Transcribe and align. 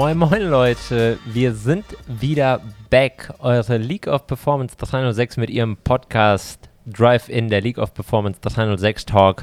Moin 0.00 0.16
Moin 0.16 0.40
Leute, 0.48 1.18
wir 1.26 1.52
sind 1.54 1.84
wieder 2.08 2.62
back. 2.88 3.34
Eure 3.40 3.76
League 3.76 4.06
of 4.06 4.26
Performance 4.26 4.74
306 4.78 5.36
mit 5.36 5.50
ihrem 5.50 5.76
Podcast 5.76 6.70
Drive-In, 6.86 7.50
der 7.50 7.60
League 7.60 7.76
of 7.76 7.92
Performance 7.92 8.40
306 8.40 9.04
Talk. 9.04 9.42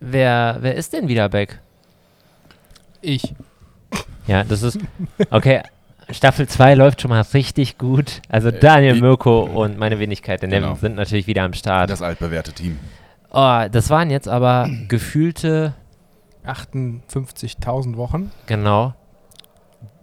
Wer, 0.00 0.56
wer 0.62 0.74
ist 0.74 0.92
denn 0.92 1.06
wieder 1.06 1.28
back? 1.28 1.60
Ich. 3.02 3.36
Ja, 4.26 4.42
das 4.42 4.64
ist. 4.64 4.80
Okay, 5.30 5.62
Staffel 6.10 6.48
2 6.48 6.74
läuft 6.74 7.00
schon 7.00 7.10
mal 7.10 7.20
richtig 7.20 7.78
gut. 7.78 8.20
Also 8.28 8.50
Daniel, 8.50 8.96
ich- 8.96 9.00
Mirko 9.00 9.42
und 9.44 9.78
meine 9.78 10.00
Wenigkeit, 10.00 10.42
der 10.42 10.48
Nevin, 10.48 10.62
Genau. 10.70 10.74
sind 10.80 10.96
natürlich 10.96 11.28
wieder 11.28 11.44
am 11.44 11.52
Start. 11.52 11.88
Das 11.88 12.02
altbewährte 12.02 12.52
Team. 12.52 12.80
Oh, 13.30 13.60
das 13.70 13.90
waren 13.90 14.10
jetzt 14.10 14.26
aber 14.26 14.68
gefühlte, 14.88 15.74
58.000 16.44 17.96
Wochen. 17.96 18.32
genau, 18.46 18.94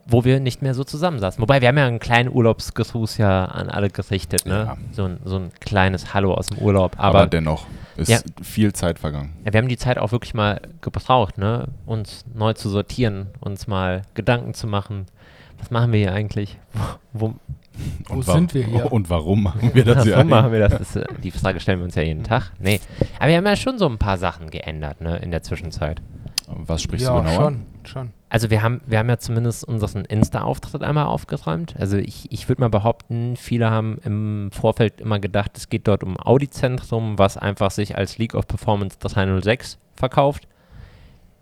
wo 0.09 0.23
wir 0.25 0.39
nicht 0.39 0.61
mehr 0.61 0.73
so 0.73 0.83
zusammensaßen. 0.83 1.41
Wobei, 1.41 1.61
wir 1.61 1.67
haben 1.67 1.77
ja 1.77 1.85
einen 1.87 1.99
kleinen 1.99 2.29
Urlaubsgruß 2.33 3.17
ja 3.17 3.45
an 3.45 3.69
alle 3.69 3.89
gerichtet, 3.89 4.45
ne? 4.45 4.65
Ja. 4.67 4.77
So, 4.91 5.05
ein, 5.05 5.19
so 5.25 5.37
ein 5.37 5.51
kleines 5.59 6.13
Hallo 6.13 6.33
aus 6.33 6.47
dem 6.47 6.57
Urlaub. 6.57 6.93
Aber, 6.97 7.19
Aber, 7.19 7.27
dennoch 7.27 7.65
ist 7.97 8.09
Ja. 8.09 8.19
viel 8.41 8.73
Zeit 8.73 8.97
vergangen. 8.99 9.33
ja, 9.45 9.53
wir 9.53 9.59
haben 9.59 9.67
die 9.67 9.77
Zeit 9.77 9.97
auch 9.97 10.11
wirklich 10.11 10.33
mal 10.33 10.61
gebraucht, 10.81 11.37
ne? 11.37 11.67
Uns 11.85 12.25
neu 12.33 12.53
zu 12.53 12.69
sortieren, 12.69 13.27
uns 13.39 13.67
mal 13.67 14.01
Gedanken 14.13 14.53
zu 14.53 14.67
machen. 14.67 15.05
Was 15.59 15.71
machen 15.71 15.91
wir 15.91 15.99
hier 15.99 16.13
eigentlich? 16.13 16.57
Wo, 17.13 17.35
Wo 18.07 18.13
Und 18.13 18.27
wa- 18.27 18.33
sind 18.33 18.53
wir 18.53 18.63
hier? 18.65 18.91
Und 18.91 19.09
warum 19.09 19.43
machen 19.43 19.71
wir 19.73 19.83
das 19.85 20.03
hier 20.05 20.15
Warum 20.15 20.29
machen 20.29 20.51
wir 20.51 20.59
das? 20.59 20.71
das 20.71 20.81
ist, 20.81 20.95
äh, 20.97 21.05
die 21.23 21.31
Frage 21.31 21.59
stellen 21.59 21.79
wir 21.79 21.85
uns 21.85 21.95
ja 21.95 22.01
jeden 22.01 22.23
Tag. 22.23 22.51
Nee. 22.59 22.79
Aber 23.19 23.29
wir 23.29 23.37
haben 23.37 23.45
ja 23.45 23.55
schon 23.55 23.77
so 23.77 23.87
ein 23.87 23.97
paar 23.97 24.17
Sachen 24.17 24.49
geändert, 24.49 25.01
ne, 25.01 25.17
in 25.17 25.31
der 25.31 25.43
Zwischenzeit. 25.43 26.01
Was 26.51 26.81
sprichst 26.81 27.05
ja, 27.05 27.15
du 27.15 27.23
genauer? 27.23 27.43
schon, 27.43 27.65
schon. 27.83 28.13
Also 28.29 28.49
wir 28.49 28.61
haben, 28.61 28.81
wir 28.85 28.99
haben 28.99 29.09
ja 29.09 29.17
zumindest 29.17 29.63
unseren 29.63 30.05
Insta-Auftritt 30.05 30.83
einmal 30.83 31.05
aufgeräumt. 31.05 31.75
Also 31.79 31.97
ich, 31.97 32.31
ich 32.31 32.47
würde 32.47 32.61
mal 32.61 32.69
behaupten, 32.69 33.35
viele 33.35 33.69
haben 33.69 33.97
im 34.03 34.49
Vorfeld 34.51 35.01
immer 35.01 35.19
gedacht, 35.19 35.57
es 35.57 35.69
geht 35.69 35.87
dort 35.87 36.03
um 36.03 36.19
Audi-Zentrum, 36.19 37.17
was 37.17 37.37
einfach 37.37 37.71
sich 37.71 37.97
als 37.97 38.17
League 38.17 38.35
of 38.35 38.47
Performance 38.47 38.97
306 38.99 39.77
verkauft. 39.95 40.47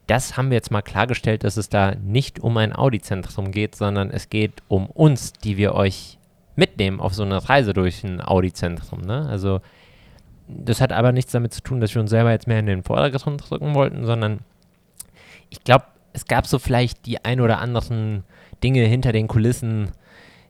Das 0.08 0.38
haben 0.38 0.50
wir 0.50 0.56
jetzt 0.56 0.72
mal 0.72 0.82
klargestellt, 0.82 1.44
dass 1.44 1.58
es 1.58 1.68
da 1.68 1.96
nicht 1.96 2.40
um 2.40 2.56
ein 2.58 2.74
Audi-Zentrum 2.74 3.52
geht, 3.52 3.76
sondern 3.76 4.10
es 4.10 4.30
geht 4.30 4.64
um 4.70 4.88
uns, 4.88 5.34
die 5.34 5.58
wir 5.58 5.74
euch 5.74 6.18
mitnehmen 6.56 7.00
auf 7.00 7.14
so 7.14 7.24
eine 7.24 7.50
Reise 7.50 7.74
durch 7.74 8.04
ein 8.04 8.22
Audi-Zentrum. 8.22 9.02
Ne? 9.02 9.28
Also 9.30 9.60
das 10.48 10.80
hat 10.80 10.94
aber 10.94 11.12
nichts 11.12 11.34
damit 11.34 11.54
zu 11.54 11.62
tun, 11.62 11.82
dass 11.82 11.94
wir 11.94 12.02
uns 12.02 12.10
selber 12.10 12.32
jetzt 12.32 12.48
mehr 12.48 12.60
in 12.60 12.66
den 12.66 12.84
Vordergrund 12.84 13.50
drücken 13.50 13.76
wollten, 13.76 14.06
sondern 14.06 14.40
ich 15.50 15.64
glaube, 15.64 15.86
es 16.14 16.26
gab 16.26 16.48
so 16.48 16.60
vielleicht 16.60 17.06
die 17.06 17.24
ein 17.24 17.42
oder 17.42 17.60
anderen 17.60 18.24
Dinge 18.64 18.82
hinter 18.82 19.12
den 19.12 19.28
Kulissen, 19.28 19.92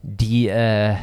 die 0.02 0.48
äh, 0.48 0.95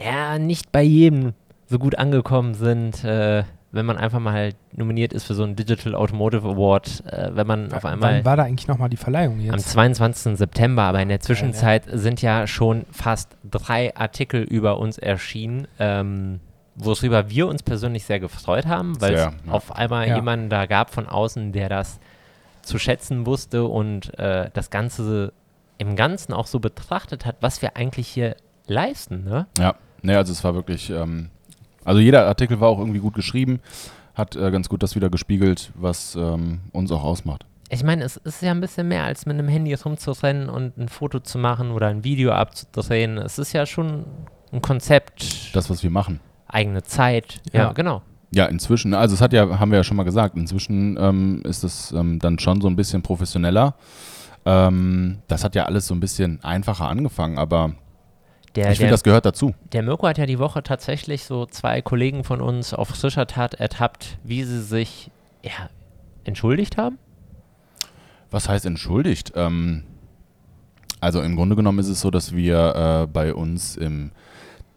ja 0.00 0.38
nicht 0.38 0.72
bei 0.72 0.82
jedem 0.82 1.34
so 1.66 1.78
gut 1.78 1.96
angekommen 1.96 2.54
sind, 2.54 3.04
äh, 3.04 3.44
wenn 3.70 3.84
man 3.84 3.98
einfach 3.98 4.18
mal 4.18 4.54
nominiert 4.74 5.12
ist 5.12 5.24
für 5.24 5.34
so 5.34 5.42
einen 5.42 5.54
Digital 5.54 5.94
Automotive 5.94 6.48
Award, 6.48 7.04
äh, 7.06 7.30
wenn 7.34 7.46
man 7.46 7.72
auf 7.72 7.84
einmal 7.84 8.14
Wann 8.16 8.24
war 8.24 8.36
da 8.36 8.44
eigentlich 8.44 8.66
nochmal 8.66 8.88
die 8.88 8.96
Verleihung 8.96 9.34
am 9.34 9.56
jetzt? 9.56 9.70
22. 9.70 10.36
September, 10.38 10.84
aber 10.84 11.02
in 11.02 11.10
der 11.10 11.20
Zwischenzeit 11.20 11.84
sind 11.92 12.22
ja 12.22 12.46
schon 12.46 12.86
fast 12.90 13.36
drei 13.48 13.94
Artikel 13.94 14.42
über 14.42 14.78
uns 14.78 14.96
erschienen, 14.96 15.68
ähm, 15.78 16.40
worüber 16.76 17.28
wir 17.28 17.46
uns 17.46 17.62
persönlich 17.62 18.04
sehr 18.04 18.20
gefreut 18.20 18.66
haben, 18.66 18.98
weil 19.02 19.14
es 19.14 19.20
ja. 19.20 19.32
auf 19.48 19.76
einmal 19.76 20.08
Ja. 20.08 20.16
jemanden 20.16 20.48
da 20.48 20.64
gab 20.64 20.90
von 20.90 21.06
außen, 21.06 21.52
der 21.52 21.68
das 21.68 22.00
zu 22.68 22.78
schätzen 22.78 23.26
wusste 23.26 23.64
und 23.64 24.16
äh, 24.18 24.50
das 24.52 24.70
Ganze 24.70 25.32
im 25.78 25.96
Ganzen 25.96 26.32
auch 26.32 26.46
so 26.46 26.60
betrachtet 26.60 27.24
hat, 27.24 27.36
was 27.40 27.62
wir 27.62 27.76
eigentlich 27.76 28.08
hier 28.08 28.36
leisten. 28.66 29.24
Ne? 29.24 29.46
Ja, 29.58 29.74
ne, 30.02 30.16
also 30.16 30.32
es 30.32 30.42
war 30.44 30.54
wirklich, 30.54 30.90
ähm, 30.90 31.30
also 31.84 32.00
jeder 32.00 32.26
Artikel 32.26 32.60
war 32.60 32.68
auch 32.68 32.78
irgendwie 32.78 32.98
gut 33.00 33.14
geschrieben, 33.14 33.60
hat 34.14 34.36
äh, 34.36 34.50
ganz 34.50 34.68
gut 34.68 34.82
das 34.82 34.94
wieder 34.96 35.08
gespiegelt, 35.10 35.70
was 35.74 36.14
ähm, 36.16 36.60
uns 36.72 36.90
auch 36.92 37.02
ausmacht. 37.04 37.46
Ich 37.70 37.84
meine, 37.84 38.02
es 38.04 38.16
ist 38.16 38.42
ja 38.42 38.50
ein 38.50 38.60
bisschen 38.60 38.88
mehr 38.88 39.04
als 39.04 39.26
mit 39.26 39.38
einem 39.38 39.48
Handy 39.48 39.74
rumzurennen 39.74 40.48
und 40.48 40.76
ein 40.78 40.88
Foto 40.88 41.20
zu 41.20 41.38
machen 41.38 41.70
oder 41.70 41.88
ein 41.88 42.02
Video 42.02 42.32
abzudrehen. 42.32 43.18
Es 43.18 43.38
ist 43.38 43.52
ja 43.52 43.66
schon 43.66 44.04
ein 44.52 44.62
Konzept, 44.62 45.54
Das, 45.54 45.68
was 45.70 45.82
wir 45.82 45.90
machen. 45.90 46.20
eigene 46.48 46.82
Zeit. 46.82 47.40
Ja, 47.52 47.64
Ja. 47.64 47.72
genau. 47.72 48.02
Ja, 48.30 48.44
inzwischen, 48.46 48.92
also 48.94 49.14
es 49.14 49.20
hat 49.20 49.32
ja, 49.32 49.58
haben 49.58 49.70
wir 49.70 49.78
ja 49.78 49.84
schon 49.84 49.96
mal 49.96 50.02
gesagt, 50.02 50.36
inzwischen 50.36 50.98
ähm, 51.00 51.42
ist 51.44 51.64
es 51.64 51.92
ähm, 51.92 52.18
dann 52.18 52.38
schon 52.38 52.60
so 52.60 52.68
ein 52.68 52.76
bisschen 52.76 53.02
professioneller. 53.02 53.74
Ähm, 54.44 55.18
das 55.28 55.44
hat 55.44 55.54
ja 55.54 55.64
alles 55.64 55.86
so 55.86 55.94
ein 55.94 56.00
bisschen 56.00 56.42
einfacher 56.44 56.88
angefangen, 56.88 57.38
aber 57.38 57.72
Der, 58.54 58.70
ich 58.70 58.78
finde, 58.78 58.92
das 58.92 59.02
gehört 59.02 59.24
dazu. 59.24 59.54
der 59.72 59.82
Mirko 59.82 60.06
hat 60.06 60.18
ja 60.18 60.26
die 60.26 60.38
Woche 60.38 60.62
tatsächlich 60.62 61.24
so 61.24 61.46
zwei 61.46 61.80
Kollegen 61.80 62.22
von 62.22 62.40
uns 62.40 62.74
auf 62.74 62.88
frischer 62.88 63.26
Tat 63.26 63.54
ertappt, 63.54 64.18
wie 64.24 64.44
sie 64.44 64.62
sich 64.62 65.10
ja, 65.42 65.70
entschuldigt 66.24 66.76
haben. 66.76 66.98
Was 68.30 68.48
heißt 68.48 68.66
entschuldigt? 68.66 69.32
Ähm, 69.36 69.84
also 71.00 71.22
im 71.22 71.36
Grunde 71.36 71.56
genommen 71.56 71.78
ist 71.78 71.88
es 71.88 72.00
so, 72.00 72.10
dass 72.10 72.34
wir 72.34 73.04
äh, 73.04 73.06
bei 73.06 73.32
uns 73.32 73.76
im 73.76 74.10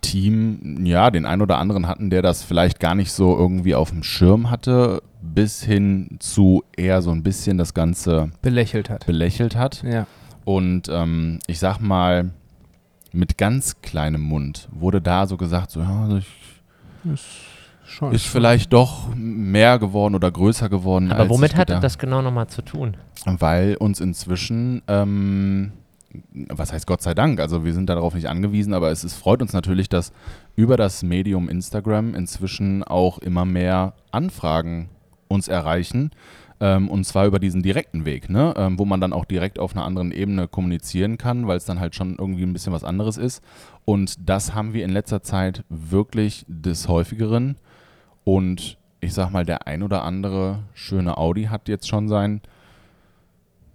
Team 0.02 0.86
ja 0.86 1.12
den 1.12 1.26
einen 1.26 1.42
oder 1.42 1.58
anderen 1.60 1.88
hatten, 1.88 2.10
der 2.10 2.22
das 2.22 2.44
vielleicht 2.44 2.80
gar 2.80 2.96
nicht 2.96 3.12
so 3.12 3.38
irgendwie 3.38 3.76
auf 3.76 3.92
dem 3.92 4.04
Schirm 4.04 4.50
hatte, 4.50 5.02
bis 5.22 5.64
hin 5.64 6.18
zu 6.20 6.64
eher 6.76 7.02
so 7.02 7.12
ein 7.12 7.24
bisschen 7.24 7.58
das 7.58 7.74
Ganze 7.74 8.32
Belächelt 8.42 8.90
hat. 8.90 9.06
belächelt 9.06 9.56
hat. 9.56 9.84
Ja. 9.84 10.08
Und 10.44 10.90
ähm, 10.90 11.40
ich 11.48 11.60
sag 11.60 11.80
mal, 11.80 12.32
mit 13.14 13.38
ganz 13.38 13.82
kleinem 13.82 14.22
Mund 14.22 14.68
wurde 14.72 15.02
da 15.02 15.28
so 15.28 15.38
gesagt, 15.38 15.70
so, 15.72 15.82
ja, 15.82 16.08
das 17.04 17.22
Schon. 17.86 18.14
ist 18.14 18.26
vielleicht 18.26 18.72
doch 18.74 19.14
mehr 19.16 19.78
geworden 19.78 20.16
oder 20.16 20.32
größer 20.32 20.70
geworden. 20.70 21.12
Aber 21.12 21.22
als 21.22 21.30
womit 21.30 21.52
ich 21.52 21.58
hat 21.58 21.68
gedacht- 21.68 21.84
das 21.84 21.98
genau 21.98 22.22
nochmal 22.22 22.48
zu 22.48 22.62
tun? 22.62 22.96
Weil 23.26 23.76
uns 23.76 24.00
inzwischen, 24.00 24.82
ähm, 24.88 25.74
was 26.34 26.74
heißt 26.74 26.88
Gott 26.88 27.02
sei 27.02 27.14
Dank, 27.14 27.40
also 27.40 27.64
wir 27.64 27.74
sind 27.74 27.90
darauf 27.90 28.14
nicht 28.14 28.28
angewiesen, 28.28 28.74
aber 28.74 28.92
es 28.92 29.04
ist, 29.04 29.16
freut 29.16 29.42
uns 29.42 29.54
natürlich, 29.54 29.90
dass 29.90 30.12
über 30.56 30.78
das 30.78 31.04
Medium 31.04 31.50
Instagram 31.50 32.16
inzwischen 32.16 32.84
auch 32.84 33.20
immer 33.20 33.46
mehr 33.46 33.94
Anfragen 34.12 34.90
uns 35.28 35.48
erreichen. 35.48 36.12
Ähm, 36.60 36.90
und 36.90 37.06
zwar 37.06 37.26
über 37.26 37.40
diesen 37.40 37.64
direkten 37.64 38.06
Weg, 38.06 38.30
ne? 38.30 38.54
ähm, 38.56 38.78
wo 38.78 38.86
man 38.86 39.02
dann 39.02 39.14
auch 39.14 39.26
direkt 39.26 39.58
auf 39.58 39.76
einer 39.76 39.84
anderen 39.84 40.12
Ebene 40.12 40.48
kommunizieren 40.48 41.18
kann, 41.18 41.48
weil 41.48 41.58
es 41.58 41.66
dann 41.66 41.80
halt 41.80 41.96
schon 41.96 42.18
irgendwie 42.20 42.44
ein 42.44 42.54
bisschen 42.54 42.72
was 42.74 42.84
anderes 42.84 43.18
ist. 43.18 43.44
Und 43.84 44.30
das 44.30 44.54
haben 44.54 44.74
wir 44.74 44.86
in 44.86 44.92
letzter 44.92 45.24
Zeit 45.24 45.64
wirklich 45.70 46.46
des 46.48 46.88
häufigeren. 46.88 47.58
Und 48.24 48.78
ich 49.00 49.14
sag 49.14 49.32
mal, 49.32 49.44
der 49.44 49.66
ein 49.66 49.82
oder 49.82 50.04
andere 50.04 50.60
schöne 50.76 51.18
Audi 51.18 51.46
hat 51.46 51.68
jetzt 51.68 51.88
schon 51.88 52.08
sein, 52.08 52.42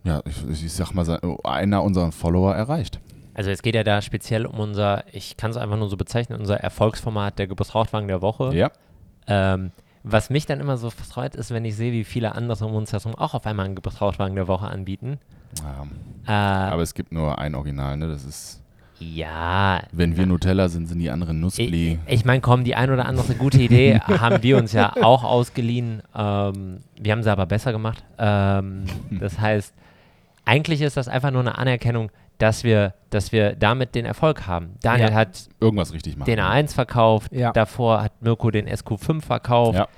ja, 0.06 0.22
ich, 0.25 0.65
ich 0.65 0.72
sag 0.72 0.93
mal, 0.93 1.21
einer 1.44 1.83
unserer 1.83 2.12
Follower 2.12 2.55
erreicht. 2.55 3.00
Also 3.34 3.50
es 3.50 3.61
geht 3.61 3.75
ja 3.75 3.84
da 3.84 4.00
speziell 4.00 4.47
um 4.47 4.59
unser, 4.61 5.05
ich 5.12 5.37
kann 5.37 5.50
es 5.50 5.56
einfach 5.56 5.77
nur 5.77 5.89
so 5.89 5.97
bezeichnen, 5.97 6.39
unser 6.39 6.59
Erfolgsformat 6.59 7.39
der 7.39 7.49
Gebrauchtwagen 7.49 8.09
der 8.09 8.22
Woche. 8.22 8.55
Ja, 8.55 8.71
Ähm, 9.27 9.72
was 10.09 10.31
mich 10.31 10.47
dann 10.47 10.61
immer 10.61 10.77
so 10.77 10.91
freut, 10.91 11.34
ist, 11.34 11.50
wenn 11.50 11.65
ich 11.65 11.75
sehe, 11.75 11.93
wie 11.93 12.05
viele 12.05 12.37
andere 12.37 12.65
um 12.65 12.75
uns 12.77 12.93
herum 12.93 13.16
auch 13.16 13.34
auf 13.34 13.45
einmal 13.45 13.66
einen 13.66 13.75
Gebrauchtwagen 13.75 14.37
der 14.37 14.47
Woche 14.47 14.69
anbieten. 14.69 15.19
ja. 15.61 15.87
Äh, 16.28 16.71
aber 16.71 16.83
es 16.83 16.95
gibt 16.95 17.12
nur 17.12 17.39
ein 17.39 17.56
Original, 17.56 17.97
ne? 17.97 18.09
Das 18.09 18.25
ist, 18.25 18.63
ja, 18.98 19.83
wenn 19.92 20.16
wir 20.16 20.27
Nutella 20.27 20.69
sind, 20.69 20.86
sind 20.86 21.01
die 21.01 21.10
anderen 21.10 21.36
ich, 21.39 21.42
Nussbli. 21.42 21.98
ich 22.07 22.25
meine, 22.25 22.41
komm, 22.41 22.65
die 22.65 22.75
ein 22.77 22.91
oder 22.91 23.07
andere 23.07 23.34
gute 23.34 23.60
Idee 23.60 23.98
haben 24.07 24.42
wir 24.42 24.57
uns 24.57 24.72
ja 24.72 24.95
auch 25.03 25.25
ausgeliehen. 25.25 26.03
Ähm, 26.16 26.78
wir 26.98 27.13
haben 27.13 27.22
sie 27.22 27.30
aber 27.30 27.47
besser 27.47 27.72
gemacht. 27.72 28.04
Ähm, 28.19 28.84
das 29.10 29.39
heißt, 29.39 29.75
eigentlich 30.47 30.81
ist 30.81 30.97
das 30.97 31.09
einfach 31.09 31.31
nur 31.31 31.43
eine 31.43 31.59
Anerkennung, 31.59 32.10
dass 32.39 32.65
wir, 32.65 32.95
dass 33.10 33.33
wir 33.33 33.54
damit 33.57 33.95
den 33.95 34.04
Erfolg 34.07 34.47
haben. 34.47 34.77
Daniel 34.83 35.10
Ja. 35.10 35.15
hat 35.15 35.48
Irgendwas 35.60 35.93
richtig 35.93 36.16
machen. 36.16 36.27
den 36.27 36.41
A1 36.41 36.72
verkauft, 36.75 37.33
Ja. 37.33 37.53
davor 37.53 38.03
hat 38.03 38.22
Mirko 38.22 38.51
den 38.51 38.66
SQ5 38.66 39.22
verkauft. 39.22 39.78
Ja. 39.78 39.89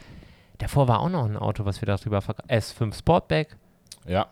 Davor 0.58 0.88
war 0.88 1.00
auch 1.00 1.08
noch 1.10 1.24
ein 1.24 1.36
Auto, 1.36 1.64
was 1.64 1.80
wir 1.80 1.86
darüber 1.86 2.20
verkauft 2.20 2.50
S5 2.50 2.96
Sportback. 2.98 3.56
Ja. 4.06 4.26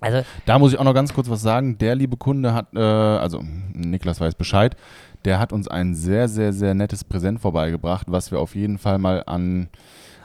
Also, 0.00 0.22
Da 0.46 0.58
muss 0.58 0.72
ich 0.72 0.78
auch 0.78 0.84
noch 0.84 0.94
ganz 0.94 1.14
kurz 1.14 1.30
was 1.30 1.42
sagen. 1.42 1.78
Der 1.78 1.94
liebe 1.94 2.16
Kunde 2.16 2.52
hat, 2.54 2.74
äh, 2.74 2.80
also 2.80 3.42
Niklas 3.72 4.20
weiß 4.20 4.34
Bescheid, 4.34 4.76
der 5.24 5.38
hat 5.38 5.52
uns 5.52 5.68
ein 5.68 5.94
sehr, 5.94 6.28
sehr, 6.28 6.52
sehr 6.52 6.74
nettes 6.74 7.04
Präsent 7.04 7.40
vorbeigebracht, 7.40 8.06
was 8.10 8.32
wir 8.32 8.40
auf 8.40 8.56
jeden 8.56 8.78
Fall 8.78 8.98
mal 8.98 9.22
an 9.26 9.68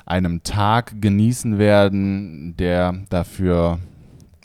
einem 0.05 0.41
Tag 0.41 0.99
genießen 1.01 1.59
werden, 1.59 2.55
der 2.57 2.95
dafür 3.09 3.77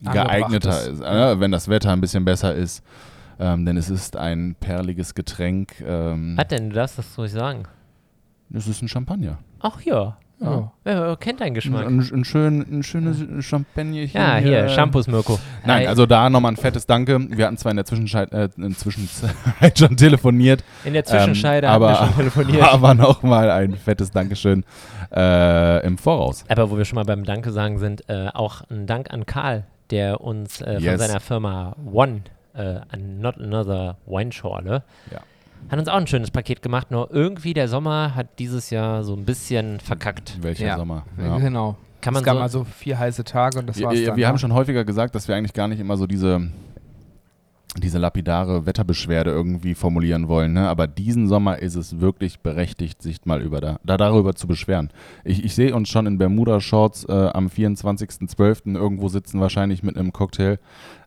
geeigneter 0.02 0.70
ist. 0.80 0.86
ist, 0.88 1.00
äh, 1.02 1.40
wenn 1.40 1.52
das 1.52 1.68
Wetter 1.68 1.90
ein 1.92 2.00
bisschen 2.00 2.24
besser 2.24 2.54
ist. 2.54 2.82
Ähm, 3.40 3.64
denn 3.64 3.76
es 3.76 3.88
ist 3.90 4.16
ein 4.16 4.54
perliges 4.60 5.14
Getränk. 5.14 5.80
Ähm, 5.86 6.36
hat 6.38 6.50
denn, 6.52 6.70
du 6.70 6.76
darfst 6.76 6.98
das 6.98 7.16
ruhig 7.18 7.32
sagen. 7.32 7.64
es 8.54 8.68
ist 8.68 8.82
ein 8.82 8.88
Champagner. 8.88 9.38
Ach 9.60 9.80
ja. 9.82 10.16
Ja. 10.40 10.72
Ja, 10.84 11.14
kennt 11.16 11.40
deinen 11.40 11.54
Geschmack. 11.54 11.86
Ein, 11.86 12.00
ein, 12.00 12.24
schön, 12.24 12.60
ein 12.68 12.82
schönes 12.82 13.44
Champagner 13.46 14.02
ja, 14.02 14.36
hier, 14.38 14.68
Shampoos 14.68 15.06
Mirko. 15.06 15.38
Nein, 15.64 15.84
Äh, 15.84 15.86
also 15.86 16.04
da 16.04 16.28
nochmal 16.28 16.52
ein 16.52 16.56
fettes 16.56 16.84
Danke. 16.84 17.20
Wir 17.30 17.46
hatten 17.46 17.56
zwar 17.56 17.70
in 17.70 17.76
der 17.76 17.84
Zwischenzeit, 17.86 18.32
äh, 18.32 18.48
in 18.56 18.74
Zwischenzeit 18.74 19.32
schon 19.78 19.96
telefoniert, 19.96 20.64
In 20.84 20.94
der 20.94 21.04
Zwischenscheide 21.04 21.68
ähm, 21.68 21.72
haben 21.72 21.82
wir 21.82 21.88
aber- 22.00 22.06
schon 22.06 22.16
telefoniert. 22.16 22.72
aber 22.72 22.94
nochmal 22.94 23.50
ein 23.52 23.74
fettes 23.76 24.10
Dankeschön 24.10 24.64
äh, 25.14 25.86
im 25.86 25.96
Voraus. 25.96 26.44
Aber 26.48 26.70
wo 26.72 26.76
wir 26.76 26.84
schon 26.86 26.96
mal 26.96 27.04
beim 27.04 27.22
Danke 27.24 27.52
sagen 27.52 27.78
sind, 27.78 28.08
äh, 28.08 28.28
auch 28.34 28.62
ein 28.68 28.86
Dank 28.88 29.12
an 29.12 29.26
Karl, 29.26 29.64
der 29.90 30.20
uns 30.20 30.60
äh, 30.60 30.74
von 30.74 30.82
Yes. 30.82 31.00
seiner 31.00 31.20
Firma 31.20 31.76
One, 31.90 32.22
äh, 32.54 32.80
Not 32.96 33.38
Another 33.38 33.96
Wine 34.06 34.32
Schorle, 34.32 34.82
Ja. 35.10 35.20
hat 35.70 35.78
uns 35.78 35.88
auch 35.88 35.96
ein 35.96 36.06
schönes 36.06 36.30
Paket 36.30 36.62
gemacht. 36.62 36.90
Nur 36.90 37.10
irgendwie 37.12 37.54
der 37.54 37.68
Sommer 37.68 38.14
hat 38.14 38.38
dieses 38.38 38.70
Jahr 38.70 39.02
so 39.04 39.14
ein 39.14 39.24
bisschen 39.24 39.80
verkackt. 39.80 40.38
Welcher 40.42 40.66
Ja. 40.66 40.76
Sommer? 40.76 41.04
Ja. 41.18 41.38
Genau. 41.38 41.76
Kann 42.00 42.14
man 42.14 42.22
es 42.22 42.24
gab 42.26 42.34
so, 42.34 42.40
mal 42.40 42.48
so 42.48 42.64
vier 42.64 42.98
heiße 42.98 43.22
Tage 43.22 43.58
und 43.60 43.68
das 43.68 43.78
Wir, 43.78 43.86
war's 43.86 43.94
wir, 43.96 44.06
dann. 44.06 44.16
wir 44.16 44.24
ne? 44.24 44.28
haben 44.28 44.38
schon 44.38 44.52
häufiger 44.52 44.84
gesagt, 44.84 45.14
dass 45.14 45.28
wir 45.28 45.36
eigentlich 45.36 45.52
gar 45.52 45.68
nicht 45.68 45.78
immer 45.78 45.96
so 45.96 46.06
diese, 46.08 46.48
diese 47.80 47.98
lapidare 47.98 48.66
Wetterbeschwerde 48.66 49.30
irgendwie 49.30 49.74
formulieren 49.74 50.28
wollen. 50.28 50.52
Ne? 50.52 50.68
Aber 50.68 50.86
diesen 50.86 51.26
Sommer 51.26 51.58
ist 51.60 51.74
es 51.74 52.00
wirklich 52.00 52.40
berechtigt, 52.40 53.00
sich 53.00 53.24
mal 53.24 53.40
über 53.40 53.60
da, 53.62 53.78
da 53.82 53.96
darüber 53.96 54.34
zu 54.34 54.46
beschweren. 54.46 54.90
Ich, 55.24 55.42
ich 55.42 55.54
sehe 55.54 55.74
uns 55.74 55.88
schon 55.88 56.04
in 56.06 56.18
Bermuda-Shorts 56.18 57.04
äh, 57.08 57.30
am 57.32 57.46
24.12. 57.46 58.74
irgendwo 58.76 59.08
sitzen, 59.08 59.40
wahrscheinlich 59.40 59.82
mit 59.82 59.96
einem 59.96 60.12
Cocktail. 60.12 60.58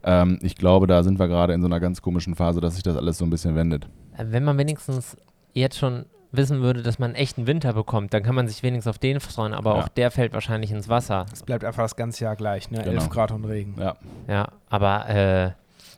Ähm, 0.04 0.40
ich 0.42 0.56
glaube, 0.56 0.88
da 0.88 1.04
sind 1.04 1.20
wir 1.20 1.28
gerade 1.28 1.54
in 1.54 1.62
so 1.62 1.68
einer 1.68 1.80
ganz 1.80 2.02
komischen 2.02 2.36
Phase, 2.36 2.62
dass 2.62 2.76
sich 2.76 2.84
das 2.84 2.98
alles 2.98 3.18
so 3.20 3.26
ein 3.26 3.30
bisschen 3.30 3.56
wendet. 3.56 3.88
äh, 4.18 4.26
wenn 4.30 4.44
man 4.44 4.58
wenigstens 4.58 5.18
jetzt 5.54 5.78
schon 5.78 6.06
wissen 6.32 6.62
würde, 6.62 6.82
dass 6.84 7.00
man 7.00 7.12
einen 7.12 7.16
echten 7.16 7.48
Winter 7.48 7.74
bekommt, 7.74 8.14
dann 8.14 8.24
kann 8.24 8.36
man 8.36 8.48
sich 8.48 8.62
wenigstens 8.64 8.90
auf 8.90 8.98
den 9.00 9.20
freuen, 9.22 9.54
aber 9.54 9.76
Ja. 9.78 9.84
auch 9.84 9.88
der 9.88 10.12
fällt 10.12 10.34
wahrscheinlich 10.34 10.72
ins 10.72 10.90
Wasser. 10.90 11.28
Es 11.32 11.44
bleibt 11.44 11.64
einfach 11.64 11.84
das 11.84 11.96
ganze 11.96 12.26
Jahr 12.26 12.36
gleich, 12.36 12.72
ne? 12.72 12.80
Genau. 12.80 12.92
11 12.92 13.10
Grad 13.10 13.32
und 13.32 13.46
Regen. 13.46 13.76
Ja. 13.80 13.96
Ja, 14.28 14.48
aber 14.70 15.08
äh, 15.10 15.52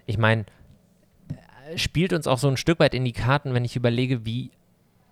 ich 0.08 0.18
meine, 0.18 0.46
spielt 1.76 2.14
uns 2.14 2.26
auch 2.28 2.38
so 2.38 2.48
ein 2.48 2.58
Stück 2.58 2.80
weit 2.80 2.94
in 2.94 3.06
die 3.06 3.12
Karten, 3.14 3.54
wenn 3.54 3.66
ich 3.66 3.76
überlege, 3.76 4.26
wie, 4.26 4.52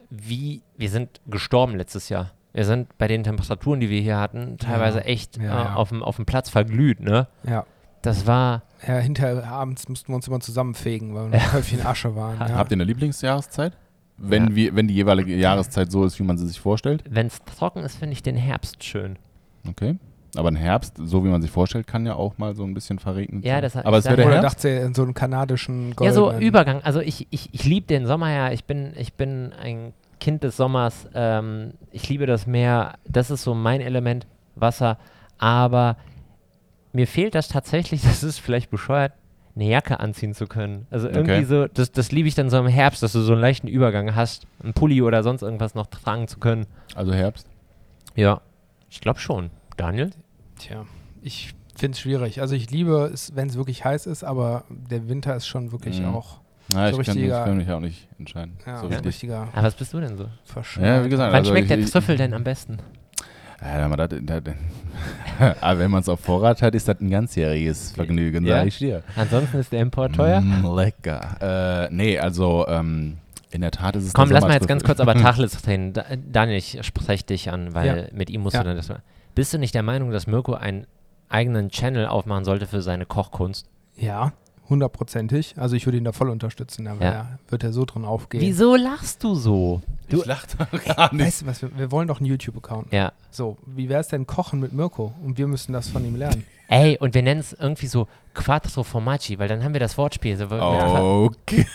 wie, 0.09 0.61
wir 0.77 0.89
sind 0.89 1.21
gestorben 1.27 1.75
letztes 1.75 2.09
Jahr. 2.09 2.31
Wir 2.53 2.65
sind 2.65 2.97
bei 2.97 3.07
den 3.07 3.23
Temperaturen, 3.23 3.81
die 3.81 3.89
wir 3.89 3.99
hier 4.01 4.17
hatten, 4.17 4.57
teilweise 4.57 5.03
echt 5.03 5.37
Ja, 5.37 5.43
äh, 5.43 5.47
ja. 5.65 5.75
Auf, 5.75 5.89
dem, 5.89 6.01
auf 6.01 6.15
dem 6.15 6.25
Platz 6.25 6.49
verglüht, 6.49 7.01
ne? 7.01 7.27
Ja. 7.43 7.65
Das 8.01 8.25
war, 8.27 8.61
Ja, 8.87 8.97
hinterher 8.99 9.45
abends 9.47 9.89
mussten 9.89 10.09
wir 10.11 10.15
uns 10.15 10.27
immer 10.27 10.39
zusammenfegen, 10.39 11.13
weil 11.13 11.31
wir 11.31 11.39
noch 11.39 11.53
häufig 11.53 11.79
in 11.79 11.85
Asche 11.85 12.15
waren. 12.15 12.39
Ja. 12.39 12.55
Habt 12.55 12.71
ihr 12.71 12.75
eine 12.77 12.83
Lieblingsjahreszeit? 12.85 13.75
Wenn, 14.17 14.49
Ja. 14.49 14.55
wir, 14.55 14.75
wenn 14.75 14.87
die 14.87 14.93
jeweilige 14.93 15.35
Jahreszeit 15.35 15.91
so 15.91 16.05
ist, 16.05 16.17
wie 16.19 16.23
man 16.23 16.37
sie 16.37 16.47
sich 16.47 16.59
vorstellt? 16.59 17.03
wenn 17.09 17.27
es 17.27 17.39
trocken 17.43 17.83
ist, 17.83 17.97
finde 17.97 18.13
ich 18.13 18.23
den 18.23 18.37
Herbst 18.37 18.81
schön. 18.83 19.17
Okay. 19.67 19.97
Aber 20.37 20.49
ein 20.49 20.55
Herbst, 20.55 20.93
so 20.97 21.23
wie 21.23 21.29
man 21.29 21.41
sich 21.41 21.51
vorstellt, 21.51 21.87
kann 21.87 22.05
ja 22.05 22.15
auch 22.15 22.37
mal 22.37 22.55
so 22.55 22.63
ein 22.63 22.73
bisschen 22.73 22.99
verregnet 22.99 23.43
Ja, 23.45 23.55
sein. 23.55 23.61
das- 23.63 23.75
Aber 23.77 23.97
es 23.97 24.05
wäre 24.05 24.15
der 24.17 24.25
Oder 24.25 24.35
Herbst? 24.41 24.57
dachte 24.57 24.69
in 24.69 24.93
so 24.93 25.03
einen 25.03 25.13
kanadischen 25.13 25.95
Ja, 26.01 26.11
so 26.13 26.31
Übergang. 26.33 26.81
Also 26.83 26.99
ich, 27.01 27.27
ich, 27.31 27.49
ich 27.53 27.63
liebe 27.65 27.87
den 27.87 28.05
Sommer 28.05 28.31
ja. 28.31 28.51
Ich 28.51 28.65
bin, 28.65 28.93
ich 28.97 29.13
bin 29.13 29.53
ein 29.61 29.93
Kind 30.19 30.43
des 30.43 30.57
Sommers. 30.57 31.07
Ähm, 31.13 31.71
ich 31.91 32.07
liebe 32.09 32.25
das 32.25 32.47
Meer. 32.47 32.95
Das 33.07 33.31
ist 33.31 33.43
so 33.43 33.53
mein 33.53 33.81
Element, 33.81 34.25
Wasser. 34.55 34.97
Aber 35.37 35.97
mir 36.93 37.07
fehlt 37.07 37.35
das 37.35 37.47
tatsächlich, 37.49 38.01
das 38.03 38.23
ist 38.23 38.39
vielleicht 38.39 38.69
bescheuert, 38.71 39.11
eine 39.55 39.65
Jacke 39.69 39.99
anziehen 40.01 40.33
zu 40.33 40.47
können. 40.47 40.85
Also 40.91 41.07
irgendwie 41.07 41.31
Okay. 41.31 41.43
so, 41.45 41.67
das, 41.67 41.91
das 41.91 42.11
liebe 42.11 42.27
ich 42.27 42.35
dann 42.35 42.49
so 42.49 42.57
im 42.57 42.67
Herbst, 42.67 43.01
dass 43.03 43.13
du 43.13 43.21
so 43.21 43.31
einen 43.33 43.41
leichten 43.41 43.67
Übergang 43.69 44.13
hast, 44.15 44.47
einen 44.61 44.73
Pulli 44.73 45.01
oder 45.01 45.23
sonst 45.23 45.43
irgendwas 45.43 45.75
noch 45.75 45.87
tragen 45.87 46.27
zu 46.27 46.39
können. 46.39 46.65
Also 46.93 47.13
Herbst. 47.13 47.47
Ja, 48.15 48.41
ich 48.89 48.99
glaube 49.01 49.19
schon. 49.19 49.49
Daniel? 49.77 50.11
Tja, 50.67 50.85
ich 51.21 51.53
finde 51.75 51.93
es 51.95 51.99
schwierig. 51.99 52.41
Also 52.41 52.55
ich 52.55 52.71
liebe 52.71 53.09
es, 53.13 53.35
wenn 53.35 53.49
es 53.49 53.55
wirklich 53.57 53.83
heiß 53.85 54.05
ist, 54.07 54.23
aber 54.23 54.63
der 54.69 55.07
Winter 55.09 55.35
ist 55.35 55.47
schon 55.47 55.71
wirklich 55.71 55.99
Mhm. 55.99 56.07
auch 56.07 56.37
Na, 56.69 56.91
So 56.91 56.99
ich 56.99 57.05
kann, 57.07 57.17
ich 57.19 57.29
kann 57.29 57.57
mich 57.57 57.69
auch 57.69 57.79
nicht 57.79 58.07
entscheiden. 58.17 58.57
ja, 58.65 58.77
so 58.77 58.87
richtig. 58.87 59.05
richtiger 59.05 59.49
Ah, 59.53 59.61
was 59.61 59.75
bist 59.75 59.93
du 59.93 59.99
denn 59.99 60.17
so? 60.17 60.25
Ja, 60.81 61.05
wie 61.05 61.09
gesagt, 61.09 61.31
Wann 61.31 61.35
also 61.39 61.51
schmeckt 61.51 61.69
ich, 61.69 61.77
der 61.77 61.85
Trüffel 61.85 62.17
denn 62.17 62.33
am 62.33 62.43
besten? 62.43 62.79
Ja, 63.61 63.85
aber, 63.85 63.97
das, 64.07 64.19
das, 64.23 64.41
aber 65.61 65.79
wenn 65.79 65.91
man 65.91 66.01
es 66.01 66.09
auf 66.09 66.19
Vorrat 66.19 66.61
hat, 66.61 66.73
ist 66.75 66.87
das 66.87 66.99
ein 67.01 67.09
ganzjähriges 67.09 67.91
Vergnügen, 67.91 68.45
Ja? 68.45 68.57
sag 68.59 68.67
ich 68.67 68.77
dir. 68.79 69.03
Ansonsten 69.15 69.57
ist 69.57 69.71
der 69.71 69.81
Import 69.81 70.15
teuer. 70.15 70.41
Mm, 70.41 70.75
lecker. 70.75 71.85
Äh, 71.89 71.93
nee, 71.93 72.17
also 72.19 72.65
ähm, 72.67 73.17
in 73.51 73.61
der 73.61 73.71
Tat 73.71 73.95
ist 73.95 74.05
es 74.05 74.13
Komm, 74.13 74.31
lass 74.31 74.41
mal 74.43 74.53
jetzt 74.53 74.67
ganz 74.67 74.83
kurz 74.83 74.99
aber 74.99 75.13
Tacheles 75.21 75.65
reden. 75.67 75.93
Da, 75.93 76.03
Daniel, 76.31 76.57
ich 76.57 76.79
spreche 76.81 77.23
dich 77.25 77.51
an, 77.51 77.73
weil 77.75 78.09
Ja. 78.11 78.17
mit 78.17 78.29
ihm 78.29 78.41
musst 78.41 78.55
Ja. 78.55 78.63
du 78.63 78.69
dann 78.69 78.77
das. 78.77 78.89
Bist 79.35 79.53
du 79.53 79.57
nicht 79.57 79.75
der 79.75 79.83
Meinung, 79.83 80.11
dass 80.11 80.27
Mirko 80.27 80.53
einen 80.53 80.87
eigenen 81.29 81.69
Channel 81.69 82.07
aufmachen 82.07 82.45
sollte 82.45 82.67
für 82.67 82.81
seine 82.81 83.05
Kochkunst? 83.05 83.67
Ja, 83.97 84.31
hundertprozentig. 84.69 85.55
Also 85.57 85.75
ich 85.75 85.85
würde 85.85 85.97
ihn 85.97 86.03
da 86.05 86.11
voll 86.11 86.29
unterstützen. 86.29 86.85
Da 86.85 86.95
Ja. 86.99 87.39
wird 87.49 87.63
er 87.63 87.73
so 87.73 87.85
drin 87.85 88.05
aufgehen. 88.05 88.41
Wieso 88.41 88.75
lachst 88.75 89.23
du 89.23 89.35
so? 89.35 89.81
Du, 90.09 90.19
Ich 90.19 90.25
lach 90.25 90.45
doch 90.47 90.71
gar 90.95 91.13
nicht. 91.13 91.25
Weißt 91.25 91.41
du 91.41 91.45
was, 91.47 91.61
wir, 91.61 91.77
wir 91.77 91.91
wollen 91.91 92.07
doch 92.07 92.17
einen 92.19 92.27
YouTube-Account. 92.27 92.91
ja. 92.93 93.11
So, 93.29 93.57
wie 93.65 93.89
wäre 93.89 93.99
es 94.01 94.07
denn 94.07 94.25
Kochen 94.25 94.59
mit 94.61 94.71
Mirko? 94.73 95.13
Und 95.23 95.37
wir 95.37 95.47
müssen 95.47 95.73
das 95.73 95.89
von 95.89 96.05
ihm 96.05 96.15
lernen. 96.15 96.45
Ey, 96.67 96.97
und 96.99 97.13
wir 97.13 97.21
nennen 97.21 97.41
es 97.41 97.53
irgendwie 97.53 97.87
so 97.87 98.07
Quattro 98.33 98.83
Formaggi, 98.83 99.37
weil 99.37 99.47
dann 99.49 99.63
haben 99.63 99.73
wir 99.73 99.79
das 99.81 99.97
Wortspiel. 99.97 100.37
So, 100.37 100.45
Okay. 100.49 101.65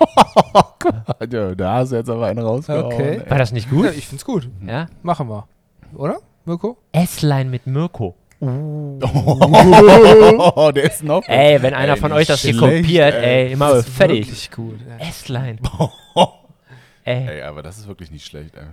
ja, 1.30 1.54
da 1.54 1.74
hast 1.74 1.92
du 1.92 1.96
jetzt 1.96 2.10
aber 2.10 2.26
einen 2.26 2.40
rausgehauen. 2.44 2.84
Okay. 2.86 3.22
War 3.28 3.38
das 3.38 3.52
nicht 3.52 3.70
Ja, 3.70 3.76
gut? 3.76 3.94
ich 3.96 4.06
find's 4.08 4.24
gut. 4.24 4.48
Ja? 4.66 4.86
Machen 5.02 5.28
wir. 5.28 5.46
Oder, 5.94 6.18
Mirko? 6.50 6.76
Esslein 6.90 7.48
mit 7.48 7.68
Mirko. 7.68 8.16
Oh, 8.40 8.98
der 10.74 10.82
ist 10.84 11.04
noch. 11.04 11.22
Ey, 11.28 11.62
wenn 11.62 11.74
einer 11.74 11.92
Ey, 11.92 11.98
von 12.00 12.10
euch 12.10 12.26
das 12.26 12.40
hier 12.40 12.54
schlecht, 12.54 12.82
kopiert, 12.82 13.14
ey. 13.14 13.46
ey, 13.46 13.52
immer 13.52 13.68
Das 13.74 13.86
ist 13.86 13.94
fertig. 13.94 14.26
Wirklich 14.26 14.50
gut. 14.50 14.80
Ja. 14.88 14.96
Esslein. 15.08 15.60
ey, 17.04 17.28
Ey, 17.28 17.42
aber 17.42 17.62
das 17.62 17.78
ist 17.78 17.86
wirklich 17.86 18.10
nicht 18.10 18.26
schlecht, 18.26 18.56
ey. 18.56 18.64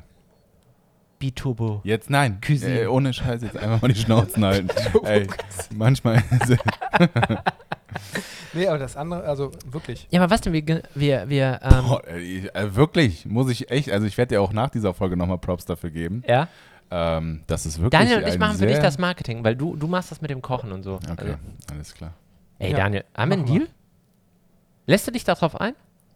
Biturbo. 1.19 1.81
Jetzt 1.83 2.09
nein. 2.09 2.39
Cuisine. 2.43 2.79
Ey, 2.79 2.87
ohne 2.87 3.13
Scheiß, 3.13 3.43
jetzt 3.43 3.57
einfach 3.57 3.79
mal 3.81 3.89
die 3.89 3.99
Schnauzen 3.99 4.43
halten. 4.43 4.69
ey, 5.03 5.27
manchmal. 5.75 6.23
Nee, 8.53 8.67
aber 8.67 8.79
das 8.79 8.97
andere, 8.97 9.23
also 9.23 9.51
wirklich. 9.67 10.07
Ja, 10.09 10.21
aber 10.21 10.31
was 10.31 10.41
denn, 10.41 10.53
wir, 10.53 10.81
wir, 10.95 11.29
wir, 11.29 11.59
ähm, 11.61 11.85
Boah, 11.87 12.07
ey, 12.07 12.47
äh, 12.53 12.75
wirklich, 12.75 13.27
muss 13.27 13.51
ich 13.51 13.69
echt, 13.69 13.91
also 13.91 14.07
ich 14.07 14.17
werde 14.17 14.35
dir 14.35 14.41
auch 14.41 14.51
nach 14.53 14.69
dieser 14.71 14.95
Folge 14.95 15.15
nochmal 15.17 15.37
Props 15.37 15.65
dafür 15.65 15.91
geben. 15.91 16.23
ja? 16.27 16.47
Ähm, 16.89 17.41
das 17.47 17.65
ist 17.65 17.81
wirklich. 17.81 17.99
Daniel 17.99 18.23
und 18.23 18.29
ich 18.29 18.39
machen 18.39 18.57
für 18.57 18.65
dich 18.67 18.79
das 18.79 18.97
Marketing, 18.97 19.43
weil 19.43 19.55
du, 19.55 19.75
du 19.75 19.87
machst 19.87 20.11
das 20.11 20.21
mit 20.21 20.29
dem 20.31 20.41
Kochen 20.41 20.71
und 20.71 20.83
so. 20.83 20.95
Okay, 20.95 21.13
Also, 21.17 21.33
alles 21.71 21.93
klar. 21.93 22.13
ey, 22.59 22.71
Ja, 22.71 22.77
Daniel, 22.77 23.03
haben 23.15 23.29
wir 23.31 23.37
einen. 23.37 23.45
Deal? 23.45 23.67
Lässt 24.85 25.05
du 25.07 25.11
dich 25.11 25.23
darauf 25.25 25.59
ein? 25.59 25.73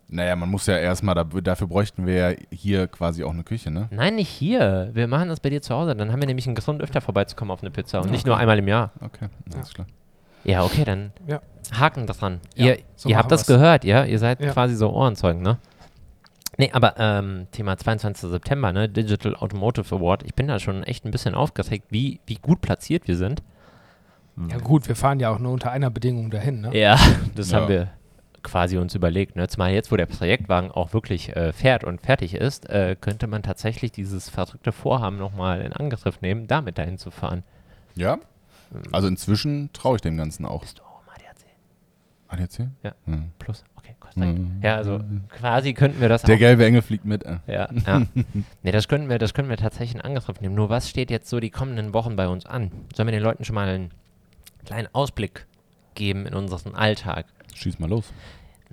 Naja, 0.07 0.35
man 0.35 0.49
muss 0.49 0.65
ja 0.65 0.77
erstmal, 0.77 1.15
da, 1.15 1.23
dafür 1.23 1.67
bräuchten 1.67 2.05
wir 2.05 2.13
ja 2.31 2.37
hier 2.51 2.87
quasi 2.87 3.23
auch 3.23 3.31
eine 3.31 3.43
Küche, 3.43 3.71
ne? 3.71 3.87
Nein, 3.91 4.15
nicht 4.15 4.27
hier. 4.29 4.89
Wir 4.93 5.07
machen 5.07 5.29
das 5.29 5.39
bei 5.39 5.49
dir 5.49 5.61
zu 5.61 5.73
Hause. 5.73 5.95
Dann 5.95 6.11
haben 6.11 6.19
wir 6.21 6.27
nämlich 6.27 6.47
einen 6.47 6.55
Grund, 6.55 6.81
öfter 6.81 6.99
vorbeizukommen 6.99 7.51
auf 7.51 7.61
eine 7.61 7.71
Pizza 7.71 8.01
und 8.01 8.11
nicht 8.11 8.25
nur 8.25 8.35
einmal 8.37 8.59
im 8.59 8.67
Jahr. 8.67 8.91
Okay, 9.01 9.29
alles 9.53 9.73
klar. 9.73 9.87
Ja, 10.43 10.63
okay, 10.63 10.83
dann 10.83 11.11
Ja. 11.27 11.41
Haken 11.77 12.07
dran. 12.07 12.41
Ja, 12.55 12.65
ihr 12.65 12.77
so 12.95 13.07
ihr 13.09 13.17
habt 13.17 13.31
das 13.31 13.45
gehört, 13.45 13.85
ja? 13.85 14.03
Ihr 14.03 14.19
seid 14.19 14.41
Ja. 14.41 14.51
quasi 14.51 14.75
so 14.75 14.89
Ohrenzeugen, 14.91 15.41
ne? 15.41 15.57
Nee, 16.57 16.69
aber 16.73 16.95
ähm, 16.97 17.47
Thema 17.51 17.77
22. 17.77 18.29
September, 18.29 18.73
ne? 18.73 18.89
Digital 18.89 19.35
Automotive 19.35 19.95
Award. 19.95 20.23
Ich 20.23 20.35
bin 20.35 20.47
da 20.47 20.59
schon 20.59 20.83
echt 20.83 21.05
ein 21.05 21.11
bisschen 21.11 21.33
aufgeregt, 21.33 21.85
wie, 21.89 22.19
wie 22.25 22.35
gut 22.35 22.61
platziert 22.61 23.07
wir 23.07 23.15
sind. 23.17 23.41
Ja 24.49 24.57
gut, 24.57 24.87
wir 24.87 24.95
fahren 24.95 25.19
ja 25.19 25.29
auch 25.33 25.39
nur 25.39 25.51
unter 25.53 25.71
einer 25.71 25.89
Bedingung 25.89 26.29
dahin, 26.31 26.61
ne? 26.61 26.77
Ja, 26.77 26.97
das 27.35 27.51
Ja. 27.51 27.59
haben 27.61 27.69
wir 27.69 27.87
quasi 28.43 28.77
uns 28.77 28.95
überlegt. 28.95 29.35
Ne? 29.35 29.47
Zumal 29.47 29.71
jetzt, 29.71 29.91
wo 29.91 29.97
der 29.97 30.07
Projektwagen 30.07 30.71
auch 30.71 30.93
wirklich 30.93 31.35
äh, 31.35 31.53
fährt 31.53 31.83
und 31.83 32.01
fertig 32.01 32.33
ist, 32.33 32.69
äh, 32.69 32.95
könnte 32.99 33.27
man 33.27 33.43
tatsächlich 33.43 33.91
dieses 33.91 34.29
verrückte 34.29 34.71
Vorhaben 34.71 35.17
nochmal 35.17 35.61
in 35.61 35.73
Angriff 35.73 36.21
nehmen, 36.21 36.47
damit 36.47 36.77
dahin 36.77 36.97
zu 36.97 37.11
fahren. 37.11 37.43
Ja? 37.95 38.17
Also 38.91 39.07
inzwischen 39.07 39.71
traue 39.73 39.97
ich 39.97 40.01
dem 40.01 40.17
Ganzen 40.17 40.45
auch. 40.45 40.61
Bist 40.61 40.79
du 40.79 40.83
auch 40.83 40.90
im 40.90 40.90
ADAC? 40.90 40.90
ADAC? 42.31 42.67
Ja. 42.83 42.93
Hm. 43.05 43.31
Plus? 43.39 43.63
Okay, 43.75 43.95
sei 44.15 44.21
Dank. 44.21 44.39
Mhm. 44.39 44.59
Ja, 44.63 44.75
also 44.77 44.99
quasi 45.29 45.73
könnten 45.73 45.99
wir 46.01 46.09
das 46.09 46.21
Der 46.23 46.35
auch. 46.35 46.39
gelbe 46.39 46.65
Engel 46.65 46.81
fliegt 46.81 47.05
mit. 47.05 47.23
Äh. 47.23 47.37
Ja, 47.47 47.69
ja. 47.85 48.01
nee, 48.63 48.71
das 48.71 48.87
könnten 48.87 49.09
wir, 49.09 49.19
das 49.19 49.33
können 49.33 49.49
wir 49.49 49.57
tatsächlich 49.57 49.95
in 49.95 50.01
Angriff 50.01 50.39
nehmen. 50.41 50.55
Nur 50.55 50.69
was 50.69 50.89
steht 50.89 51.11
jetzt 51.11 51.29
so 51.29 51.39
die 51.39 51.49
kommenden 51.49 51.93
Wochen 51.93 52.15
bei 52.15 52.27
uns 52.27 52.45
an? 52.45 52.71
Sollen 52.95 53.07
wir 53.07 53.11
den 53.11 53.23
Leuten 53.23 53.43
schon 53.43 53.55
mal 53.55 53.67
einen 53.67 53.91
kleinen 54.65 54.87
Ausblick 54.93 55.45
geben 55.95 56.25
in 56.25 56.33
unseren 56.33 56.75
Alltag? 56.75 57.25
Schieß 57.53 57.79
mal 57.79 57.89
los. 57.89 58.11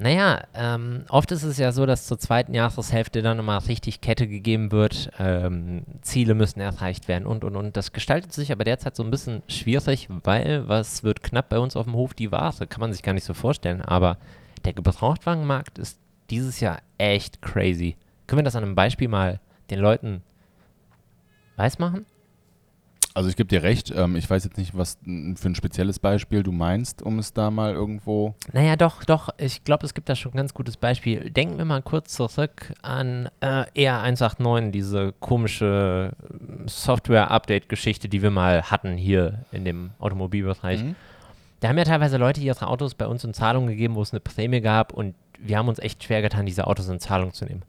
Naja, 0.00 0.44
ähm, 0.54 1.06
oft 1.08 1.32
ist 1.32 1.42
es 1.42 1.58
ja 1.58 1.72
so, 1.72 1.84
dass 1.84 2.06
zur 2.06 2.20
zweiten 2.20 2.54
Jahreshälfte 2.54 3.20
dann 3.20 3.36
nochmal 3.36 3.58
richtig 3.58 4.00
Kette 4.00 4.28
gegeben 4.28 4.70
wird. 4.70 5.10
Ähm, 5.18 5.82
Ziele 6.02 6.34
müssen 6.34 6.60
erreicht 6.60 7.08
werden 7.08 7.26
und 7.26 7.42
und 7.42 7.56
und. 7.56 7.76
Das 7.76 7.92
gestaltet 7.92 8.32
sich 8.32 8.52
aber 8.52 8.62
derzeit 8.62 8.94
so 8.94 9.02
ein 9.02 9.10
bisschen 9.10 9.42
schwierig, 9.48 10.06
weil 10.22 10.68
was 10.68 11.02
wird 11.02 11.24
knapp 11.24 11.48
bei 11.48 11.58
uns 11.58 11.74
auf 11.74 11.86
dem 11.86 11.94
Hof? 11.94 12.14
Die 12.14 12.30
Ware. 12.30 12.68
Kann 12.68 12.80
man 12.80 12.92
sich 12.92 13.02
gar 13.02 13.12
nicht 13.12 13.24
so 13.24 13.34
vorstellen. 13.34 13.82
Aber 13.82 14.18
der 14.64 14.72
Gebrauchtwagenmarkt 14.72 15.80
ist 15.80 15.98
dieses 16.30 16.60
Jahr 16.60 16.78
echt 16.98 17.42
crazy. 17.42 17.96
Können 18.28 18.38
wir 18.38 18.44
das 18.44 18.54
an 18.54 18.62
einem 18.62 18.76
Beispiel 18.76 19.08
mal 19.08 19.40
den 19.68 19.80
Leuten 19.80 20.22
weismachen? 21.56 22.06
Also 23.14 23.28
ich 23.28 23.36
gebe 23.36 23.48
dir 23.48 23.62
recht, 23.62 23.92
ähm, 23.96 24.16
ich 24.16 24.28
weiß 24.28 24.44
jetzt 24.44 24.58
nicht, 24.58 24.76
was 24.76 24.98
für 25.02 25.48
ein 25.48 25.54
spezielles 25.54 25.98
Beispiel 25.98 26.42
du 26.42 26.52
meinst, 26.52 27.02
um 27.02 27.18
es 27.18 27.32
da 27.32 27.50
mal 27.50 27.72
irgendwo. 27.72 28.34
Naja, 28.52 28.76
doch, 28.76 29.04
doch. 29.04 29.30
Ich 29.38 29.64
glaube, 29.64 29.86
es 29.86 29.94
gibt 29.94 30.08
da 30.08 30.14
schon 30.14 30.32
ein 30.32 30.36
ganz 30.36 30.54
gutes 30.54 30.76
Beispiel. 30.76 31.30
Denken 31.30 31.58
wir 31.58 31.64
mal 31.64 31.82
kurz 31.82 32.12
zurück 32.12 32.72
an 32.82 33.28
äh, 33.40 33.64
ER189, 33.74 34.70
diese 34.70 35.14
komische 35.20 36.12
äh, 36.22 36.68
Software-Update-Geschichte, 36.68 38.08
die 38.08 38.22
wir 38.22 38.30
mal 38.30 38.62
hatten 38.62 38.96
hier 38.96 39.44
in 39.52 39.64
dem 39.64 39.90
Automobilbereich. 39.98 40.84
Mhm. 40.84 40.94
Da 41.60 41.68
haben 41.68 41.78
ja 41.78 41.84
teilweise 41.84 42.18
Leute 42.18 42.40
ihre 42.40 42.68
Autos 42.68 42.94
bei 42.94 43.06
uns 43.06 43.24
in 43.24 43.34
Zahlung 43.34 43.66
gegeben, 43.66 43.96
wo 43.96 44.02
es 44.02 44.12
eine 44.12 44.20
Prämie 44.20 44.60
gab 44.60 44.92
und 44.92 45.14
wir 45.40 45.58
haben 45.58 45.68
uns 45.68 45.78
echt 45.78 46.04
schwer 46.04 46.22
getan, 46.22 46.46
diese 46.46 46.66
Autos 46.66 46.88
in 46.88 47.00
Zahlung 47.00 47.32
zu 47.32 47.44
nehmen. 47.44 47.62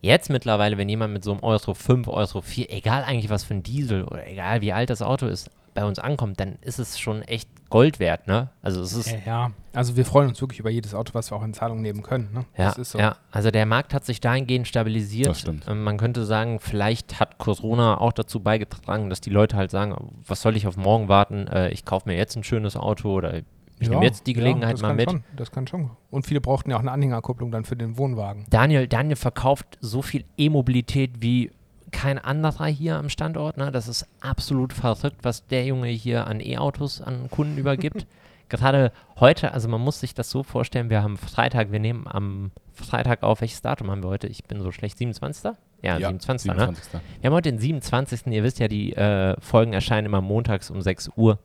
Jetzt 0.00 0.30
mittlerweile, 0.30 0.78
wenn 0.78 0.88
jemand 0.88 1.12
mit 1.12 1.24
so 1.24 1.32
einem 1.32 1.42
Euro 1.42 1.74
5, 1.74 2.08
Euro 2.08 2.40
4, 2.40 2.72
egal 2.72 3.04
eigentlich 3.04 3.30
was 3.30 3.44
für 3.44 3.54
ein 3.54 3.62
Diesel 3.62 4.04
oder 4.04 4.26
egal 4.26 4.60
wie 4.60 4.72
alt 4.72 4.90
das 4.90 5.02
Auto 5.02 5.26
ist, 5.26 5.50
bei 5.74 5.84
uns 5.84 5.98
ankommt, 5.98 6.40
dann 6.40 6.58
ist 6.62 6.78
es 6.78 6.98
schon 6.98 7.22
echt 7.22 7.48
Gold 7.68 8.00
wert, 8.00 8.26
ne? 8.26 8.48
Also 8.62 8.82
es 8.82 8.92
ist 8.92 9.10
Ja, 9.10 9.18
ja, 9.24 9.50
also 9.72 9.96
wir 9.96 10.04
freuen 10.04 10.28
uns 10.28 10.40
wirklich 10.40 10.58
über 10.58 10.70
jedes 10.70 10.92
Auto, 10.94 11.14
was 11.14 11.30
wir 11.30 11.36
auch 11.36 11.44
in 11.44 11.54
Zahlung 11.54 11.80
nehmen 11.80 12.02
können. 12.02 12.30
Ne? 12.32 12.44
Ja, 12.56 12.66
das 12.66 12.78
ist 12.78 12.90
so. 12.90 12.98
ja, 12.98 13.16
also 13.30 13.52
der 13.52 13.64
Markt 13.66 13.94
hat 13.94 14.04
sich 14.04 14.20
dahingehend 14.20 14.66
stabilisiert. 14.66 15.28
Das 15.28 15.38
stimmt. 15.40 15.68
Ähm, 15.68 15.84
man 15.84 15.96
könnte 15.96 16.24
sagen, 16.24 16.58
vielleicht 16.58 17.20
hat 17.20 17.38
Corona 17.38 18.00
auch 18.00 18.12
dazu 18.12 18.40
beigetragen, 18.40 19.08
dass 19.08 19.20
die 19.20 19.30
Leute 19.30 19.56
halt 19.56 19.70
sagen, 19.70 20.20
was 20.26 20.42
soll 20.42 20.56
ich 20.56 20.66
auf 20.66 20.76
morgen 20.76 21.08
warten? 21.08 21.46
Äh, 21.46 21.70
ich 21.70 21.84
kaufe 21.84 22.08
mir 22.08 22.16
jetzt 22.16 22.36
ein 22.36 22.42
schönes 22.42 22.76
Auto 22.76 23.12
oder 23.12 23.42
ich 23.80 23.88
Ja, 23.88 23.94
nehme 23.94 24.04
jetzt 24.04 24.26
die 24.26 24.32
ja, 24.32 24.38
Gelegenheit 24.38 24.74
das 24.74 24.82
mal 24.82 24.94
mit. 24.94 25.10
Schon, 25.10 25.24
das 25.36 25.50
kann 25.50 25.66
schon. 25.66 25.90
Und 26.10 26.26
viele 26.26 26.40
brauchten 26.40 26.70
ja 26.70 26.76
auch 26.76 26.80
eine 26.80 26.92
Anhängerkupplung 26.92 27.50
dann 27.50 27.64
für 27.64 27.76
den 27.76 27.98
Wohnwagen. 27.98 28.44
Daniel, 28.50 28.86
Daniel 28.86 29.16
verkauft 29.16 29.78
so 29.80 30.02
viel 30.02 30.24
E-Mobilität 30.36 31.22
wie 31.22 31.50
kein 31.90 32.18
anderer 32.18 32.66
hier 32.66 32.96
am 32.96 33.08
Standort. 33.08 33.56
Ne? 33.56 33.72
Das 33.72 33.88
ist 33.88 34.06
absolut 34.20 34.72
verrückt, 34.72 35.18
was 35.22 35.46
der 35.46 35.64
Junge 35.64 35.88
hier 35.88 36.26
an 36.26 36.40
E-Autos 36.40 37.00
an 37.00 37.28
Kunden 37.30 37.58
übergibt. 37.58 38.06
Gerade 38.48 38.92
heute, 39.18 39.52
also 39.52 39.68
man 39.68 39.80
muss 39.80 40.00
sich 40.00 40.12
das 40.12 40.28
so 40.28 40.42
vorstellen, 40.42 40.90
wir 40.90 41.02
haben 41.02 41.16
Freitag, 41.16 41.70
wir 41.70 41.78
nehmen 41.78 42.06
am 42.08 42.50
Freitag 42.72 43.22
auf, 43.22 43.40
welches 43.40 43.62
Datum 43.62 43.90
haben 43.90 44.02
wir 44.02 44.08
heute? 44.08 44.26
Ich 44.26 44.44
bin 44.44 44.60
so 44.60 44.72
schlecht, 44.72 44.98
27. 44.98 45.52
Ja, 45.82 45.96
27. 45.98 46.50
Ne? 46.50 46.58
27. 46.58 47.00
Wir 47.20 47.28
haben 47.28 47.34
heute 47.34 47.52
den 47.52 47.58
27. 47.60 48.26
Ihr 48.26 48.42
wisst 48.42 48.58
ja, 48.58 48.66
die 48.68 48.92
äh, 48.94 49.40
Folgen 49.40 49.72
erscheinen 49.72 50.06
immer 50.06 50.20
montags 50.20 50.70
um 50.70 50.82
6 50.82 51.10
Uhr. 51.16 51.38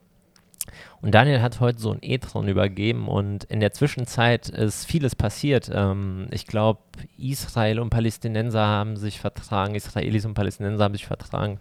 Und 1.01 1.13
Daniel 1.13 1.41
hat 1.41 1.59
heute 1.59 1.79
so 1.79 1.91
ein 1.91 1.99
E-Tron 2.01 2.47
übergeben 2.47 3.07
und 3.07 3.43
in 3.45 3.59
der 3.59 3.71
Zwischenzeit 3.73 4.49
ist 4.49 4.85
vieles 4.85 5.15
passiert. 5.15 5.69
Ähm, 5.73 6.27
ich 6.31 6.47
glaube, 6.47 6.79
Israel 7.17 7.79
und 7.79 7.89
Palästinenser 7.89 8.65
haben 8.65 8.97
sich 8.97 9.19
vertragen, 9.19 9.75
Israelis 9.75 10.25
und 10.25 10.33
Palästinenser 10.33 10.83
haben 10.83 10.93
sich 10.95 11.05
vertragen. 11.05 11.59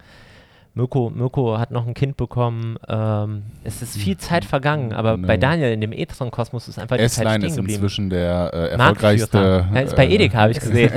Mirko, 0.76 1.08
Mirko 1.08 1.56
hat 1.56 1.70
noch 1.70 1.86
ein 1.86 1.94
Kind 1.94 2.16
bekommen. 2.16 2.76
Ähm, 2.88 3.44
es 3.62 3.80
ist 3.80 3.96
viel 3.96 4.16
Zeit 4.18 4.44
vergangen, 4.44 4.92
aber 4.92 5.14
Genau. 5.14 5.28
bei 5.28 5.36
Daniel 5.36 5.72
in 5.72 5.80
dem 5.80 5.92
E-Tron-Kosmos 5.92 6.66
ist 6.66 6.80
einfach 6.80 6.96
die 6.96 7.02
Zeit 7.06 7.26
S-Line 7.26 7.38
stehen 7.38 7.50
ist 7.50 7.56
geblieben. 7.56 7.74
inzwischen 7.76 8.10
der 8.10 8.50
äh, 8.52 8.68
erfolgreichste. 8.70 9.68
Ja, 9.72 9.80
ist 9.80 9.94
bei 9.94 10.06
äh, 10.08 10.14
Edeka, 10.16 10.38
habe 10.38 10.50
ich 10.50 10.58
gesehen. 10.60 10.90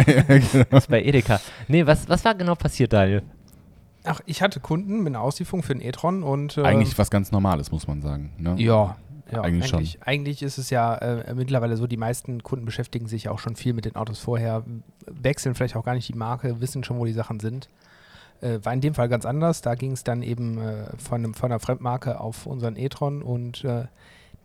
ist 0.72 0.90
bei 0.90 1.04
Edeka. 1.04 1.40
Nee, 1.68 1.86
was, 1.86 2.10
was 2.10 2.26
war 2.26 2.34
genau 2.34 2.56
passiert, 2.56 2.92
Daniel? 2.92 3.22
Ach, 4.08 4.22
ich 4.26 4.42
hatte 4.42 4.60
Kunden 4.60 5.00
mit 5.00 5.08
einer 5.08 5.22
Auslieferung 5.22 5.64
für 5.64 5.74
den 5.74 5.82
e-tron 5.82 6.24
und. 6.24 6.58
äh, 6.58 6.64
Eigentlich 6.64 6.98
was 6.98 7.10
ganz 7.10 7.32
Normales, 7.32 7.72
muss 7.72 7.88
man 7.88 8.02
sagen. 8.02 8.32
Ne? 8.38 8.56
Ja. 8.58 8.98
Ja, 9.30 9.42
Eigentlich 9.42 9.68
schon. 9.68 9.80
eigentlich, 9.80 10.04
eigentlich 10.04 10.42
ist 10.42 10.58
es 10.58 10.70
ja 10.70 10.96
äh, 10.96 11.34
mittlerweile 11.36 11.76
so, 11.76 11.86
die 11.86 11.98
meisten 11.98 12.44
Kunden 12.44 12.64
beschäftigen 12.64 13.08
sich 13.08 13.28
auch 13.28 13.40
schon 13.40 13.58
viel 13.58 13.74
mit 13.74 13.84
den 13.84 13.98
Autos 13.98 14.20
vorher, 14.20 14.64
wechseln 15.06 15.54
vielleicht 15.54 15.76
auch 15.76 15.84
gar 15.84 15.96
nicht 15.96 16.08
die 16.08 16.14
Marke, 16.14 16.62
wissen 16.62 16.86
schon, 16.86 16.98
wo 16.98 17.04
die 17.04 17.12
Sachen 17.12 17.42
sind. 17.42 17.68
Äh, 18.40 18.60
war 18.64 18.72
in 18.74 18.80
dem 18.80 18.94
Fall 18.94 19.10
ganz 19.10 19.26
anders. 19.26 19.62
Da 19.62 19.76
ging 19.76 19.92
es 19.92 20.06
dann 20.06 20.24
eben 20.24 20.60
äh, 20.60 20.86
von, 20.98 21.16
einem, 21.26 21.34
von 21.34 21.52
einer 21.52 21.60
Fremdmarke 21.60 22.22
auf 22.22 22.46
unseren 22.46 22.78
e-tron 22.78 23.22
und 23.22 23.66
äh, 23.66 23.88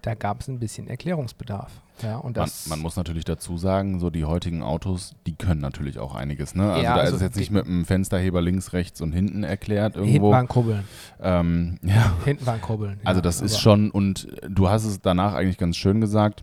da 0.03 0.15
gab 0.15 0.41
es 0.41 0.49
ein 0.49 0.59
bisschen 0.59 0.89
Erklärungsbedarf. 0.89 1.73
Ja, 2.03 2.17
und 2.17 2.37
Man, 2.37 2.45
das, 2.45 2.67
man 2.67 2.81
muss 2.81 2.97
natürlich 2.97 3.25
dazu 3.25 3.57
sagen, 3.57 4.01
so 4.01 4.11
die 4.11 4.25
heutigen 4.25 4.63
Autos, 4.63 5.15
die 5.27 5.35
können 5.35 5.61
natürlich 5.61 6.01
auch 6.01 6.17
einiges. 6.17 6.57
Ne? 6.57 6.73
Also 6.73 6.83
Ja, 6.83 6.95
da 6.97 7.01
also 7.03 7.11
ist 7.15 7.17
es 7.17 7.23
jetzt 7.23 7.37
nicht 7.37 7.53
mit 7.53 7.67
einem 7.67 7.85
Fensterheber 7.85 8.43
links, 8.43 8.73
rechts 8.73 9.01
und 9.01 9.13
hinten 9.13 9.45
erklärt 9.45 9.95
hinten 9.95 10.09
irgendwo. 10.09 10.31
waren 10.33 10.49
Kurbeln. 10.49 10.85
Ähm, 11.21 11.79
ja, 11.83 12.17
Hinten 12.25 12.45
waren 12.47 12.61
Kurbeln. 12.61 13.01
also 13.05 13.19
ja, 13.19 13.23
das 13.23 13.41
ist 13.41 13.61
schon, 13.61 13.91
und 13.93 14.27
du 14.49 14.69
hast 14.69 14.85
es 14.85 15.01
danach 15.01 15.35
eigentlich 15.35 15.59
ganz 15.59 15.77
schön 15.77 16.01
gesagt, 16.01 16.43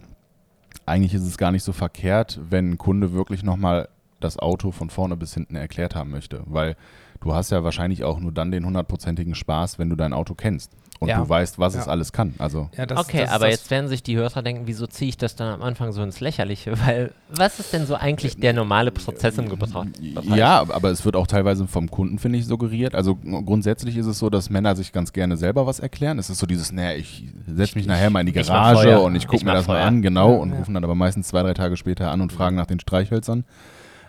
eigentlich 0.85 1.13
ist 1.13 1.23
es 1.23 1.37
gar 1.37 1.51
nicht 1.51 1.63
so 1.63 1.73
verkehrt, 1.73 2.39
wenn 2.49 2.71
ein 2.71 2.77
Kunde 2.77 3.11
wirklich 3.11 3.43
nochmal 3.43 3.89
das 4.21 4.39
Auto 4.39 4.71
von 4.71 4.89
vorne 4.89 5.17
bis 5.17 5.33
hinten 5.33 5.55
erklärt 5.55 5.95
haben 5.95 6.11
möchte, 6.11 6.43
weil 6.45 6.77
du 7.19 7.33
hast 7.33 7.51
ja 7.51 7.63
wahrscheinlich 7.63 8.05
auch 8.05 8.19
nur 8.19 8.31
dann 8.31 8.51
den 8.51 8.65
hundertprozentigen 8.65 9.35
Spaß, 9.35 9.79
wenn 9.79 9.89
du 9.89 9.95
dein 9.97 10.13
Auto 10.13 10.33
kennst 10.35 10.71
und 10.99 11.07
Ja. 11.07 11.17
du 11.19 11.29
weißt, 11.29 11.57
was 11.59 11.75
es 11.75 11.85
Ja. 11.85 11.91
alles 11.91 12.11
kann. 12.11 12.33
Also 12.39 12.69
Ja, 12.77 12.85
das, 12.85 12.99
okay, 12.99 13.21
das 13.21 13.31
aber 13.31 13.45
das- 13.45 13.55
jetzt 13.55 13.71
werden 13.71 13.87
sich 13.87 14.03
die 14.03 14.17
Hörer 14.17 14.41
denken, 14.41 14.63
wieso 14.65 14.85
ziehe 14.85 15.07
ich 15.07 15.17
das 15.17 15.35
dann 15.35 15.47
am 15.53 15.61
Anfang 15.61 15.91
so 15.93 16.03
ins 16.03 16.19
Lächerliche? 16.19 16.73
Weil, 16.85 17.11
was 17.29 17.59
ist 17.59 17.71
denn 17.71 17.85
so 17.85 17.95
eigentlich 17.95 18.37
der 18.37 18.51
normale 18.53 18.91
Prozess 18.91 19.37
im 19.37 19.47
Gebrauch? 19.49 19.85
Ja, 20.23 20.59
aber 20.69 20.89
es 20.91 21.05
wird 21.05 21.15
auch 21.15 21.25
teilweise 21.27 21.67
vom 21.67 21.89
Kunden, 21.89 22.19
finde 22.19 22.37
ich, 22.39 22.45
suggeriert. 22.45 22.95
Also 22.95 23.15
grundsätzlich 23.15 23.95
ist 23.97 24.07
es 24.07 24.19
so, 24.19 24.29
dass 24.29 24.49
Männer 24.49 24.75
sich 24.75 24.91
ganz 24.91 25.13
gerne 25.13 25.37
selber 25.37 25.65
was 25.65 25.79
erklären. 25.79 26.19
Es 26.19 26.29
ist 26.29 26.39
so 26.39 26.45
dieses, 26.45 26.71
naja, 26.71 26.97
ich 26.97 27.23
setze 27.47 27.77
mich 27.77 27.87
nachher 27.87 28.09
mal 28.09 28.19
in 28.19 28.25
die 28.25 28.37
Ich 28.37 28.47
Garage 28.47 28.99
und 28.99 29.15
ich 29.15 29.23
Ich 29.23 29.27
gucke 29.29 29.45
mir 29.45 29.53
das 29.53 29.67
mal 29.67 29.75
Feuer. 29.75 29.85
an, 29.85 30.01
genau, 30.01 30.33
und 30.33 30.51
ja. 30.51 30.57
rufen 30.57 30.73
dann 30.73 30.83
aber 30.83 30.95
meistens 30.95 31.27
zwei, 31.29 31.43
drei 31.43 31.53
Tage 31.53 31.77
später 31.77 32.11
an 32.11 32.19
und 32.21 32.33
fragen 32.33 32.55
nach 32.57 32.65
den 32.65 32.79
Streichhölzern, 32.79 33.45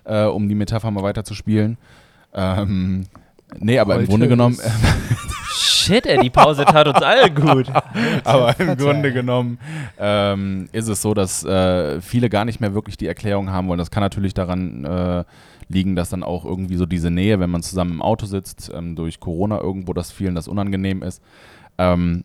äh, 0.04 0.24
um 0.24 0.48
die 0.48 0.54
Metapher 0.56 0.90
mal 0.90 1.02
weiter 1.04 1.22
zu 1.24 1.34
spielen. 1.34 1.78
Ähm, 2.34 3.06
nee, 3.58 3.78
aber 3.78 3.94
im 3.94 4.00
Heute 4.02 4.08
Grunde 4.08 4.28
genommen, 4.28 4.56
Shit, 5.52 6.06
ey, 6.06 6.18
die 6.18 6.30
Pause 6.30 6.64
tat 6.64 6.86
uns 6.86 7.02
allen 7.02 7.34
gut. 7.34 7.66
aber 8.24 8.58
im 8.60 8.76
Grunde 8.76 9.12
genommen 9.12 9.58
ähm, 9.98 10.68
ist 10.72 10.88
es 10.88 11.02
so, 11.02 11.14
dass 11.14 11.44
äh, 11.44 12.00
viele 12.00 12.28
gar 12.28 12.44
nicht 12.44 12.60
mehr 12.60 12.74
wirklich 12.74 12.96
die 12.96 13.06
Erklärung 13.06 13.50
haben 13.50 13.68
wollen. 13.68 13.78
Das 13.78 13.90
kann 13.90 14.02
natürlich 14.02 14.34
daran 14.34 14.84
äh, 14.84 15.24
liegen, 15.68 15.96
dass 15.96 16.10
dann 16.10 16.22
auch 16.22 16.44
irgendwie 16.44 16.76
so 16.76 16.86
diese 16.86 17.10
Nähe, 17.10 17.40
wenn 17.40 17.50
man 17.50 17.62
zusammen 17.62 17.92
im 17.92 18.02
Auto 18.02 18.26
sitzt, 18.26 18.70
ähm, 18.74 18.96
durch 18.96 19.20
Corona 19.20 19.60
irgendwo 19.60 19.92
das 19.92 20.12
vielen 20.12 20.34
das 20.34 20.48
unangenehm 20.48 21.02
ist. 21.02 21.22
Ähm, 21.78 22.24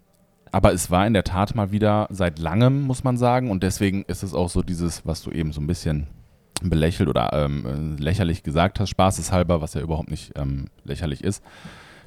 aber 0.51 0.74
es 0.74 0.89
war 0.89 1.05
in 1.05 1.13
der 1.13 1.24
Tat 1.24 1.55
mal 1.55 1.72
wieder 1.72 2.08
seit 2.12 2.39
langem, 2.39 2.84
muss 2.84 3.03
man 3.03 3.17
sagen. 3.17 3.51
Und 3.51 3.63
deswegen 3.63 4.03
ist 4.03 4.24
es 4.24 4.34
auch 4.34 4.50
so 4.50 4.62
dieses, 4.62 5.05
was 5.05 5.22
du 5.22 5.32
eben 5.32 5.51
so 5.51 5.62
ein 5.62 5.67
bisschen 5.67 6.08
belächelt 6.62 7.10
oder 7.10 7.34
ähm, 7.34 7.98
äh, 7.98 8.01
lächerlich 8.01 8.44
gesagt 8.44 8.79
hast, 8.79 8.89
spaßeshalber, 8.89 9.62
was 9.62 9.74
ja 9.74 9.82
überhaupt 9.82 10.10
nicht 10.10 10.32
ähm, 10.36 10.67
lächerlich 10.84 11.24
ist, 11.24 11.44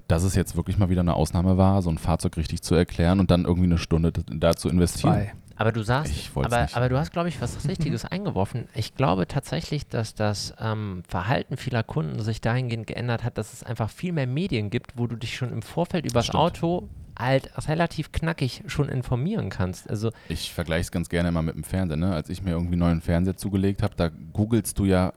dass 0.08 0.24
es 0.24 0.34
jetzt 0.34 0.56
wirklich 0.56 0.78
mal 0.78 0.88
wieder 0.90 1.02
eine 1.02 1.14
Ausnahme 1.14 1.56
war, 1.56 1.80
so 1.82 1.90
ein 1.90 1.98
Fahrzeug 1.98 2.36
richtig 2.36 2.62
zu 2.62 2.74
erklären 2.74 3.20
und 3.20 3.30
dann 3.30 3.44
irgendwie 3.44 3.66
eine 3.68 3.78
Stunde 3.78 4.10
d- 4.12 4.22
da 4.34 4.54
zu 4.56 4.68
investieren. 4.68 5.12
Zwei. 5.12 5.32
Aber 5.56 5.72
du 5.72 5.82
sagst, 5.82 6.12
aber, 6.36 6.62
nicht. 6.62 6.76
aber 6.76 6.88
du 6.88 6.96
hast, 6.98 7.12
glaube 7.12 7.28
ich, 7.28 7.40
was 7.40 7.68
Richtiges 7.68 8.04
eingeworfen. 8.04 8.68
Ich 8.76 8.94
glaube 8.94 9.26
tatsächlich, 9.26 9.88
dass 9.88 10.14
das 10.14 10.54
ähm, 10.60 11.02
Verhalten 11.08 11.56
vieler 11.56 11.82
Kunden 11.82 12.20
sich 12.22 12.40
dahingehend 12.40 12.86
geändert 12.86 13.24
hat, 13.24 13.38
dass 13.38 13.52
es 13.52 13.64
einfach 13.64 13.90
viel 13.90 14.12
mehr 14.12 14.28
Medien 14.28 14.70
gibt, 14.70 14.92
wo 14.96 15.08
du 15.08 15.16
dich 15.16 15.36
schon 15.36 15.50
im 15.52 15.62
Vorfeld 15.62 16.04
über 16.06 16.20
das 16.20 16.26
Stimmt. 16.26 16.40
Auto 16.42 16.88
halt 17.18 17.50
relativ 17.66 18.12
knackig 18.12 18.62
schon 18.68 18.88
informieren 18.88 19.50
kannst. 19.50 19.90
Also 19.90 20.12
Ich 20.28 20.54
vergleiche 20.54 20.82
es 20.82 20.90
ganz 20.92 21.08
gerne 21.08 21.32
mal 21.32 21.42
mit 21.42 21.56
dem 21.56 21.64
Fernseher. 21.64 21.96
Ne? 21.96 22.14
Als 22.14 22.30
ich 22.30 22.40
mir 22.44 22.52
irgendwie 22.52 22.74
einen 22.74 22.80
neuen 22.80 23.00
Fernseher 23.00 23.36
zugelegt 23.36 23.82
habe, 23.82 23.96
da 23.96 24.10
googelst 24.32 24.78
du 24.78 24.84
ja 24.84 25.12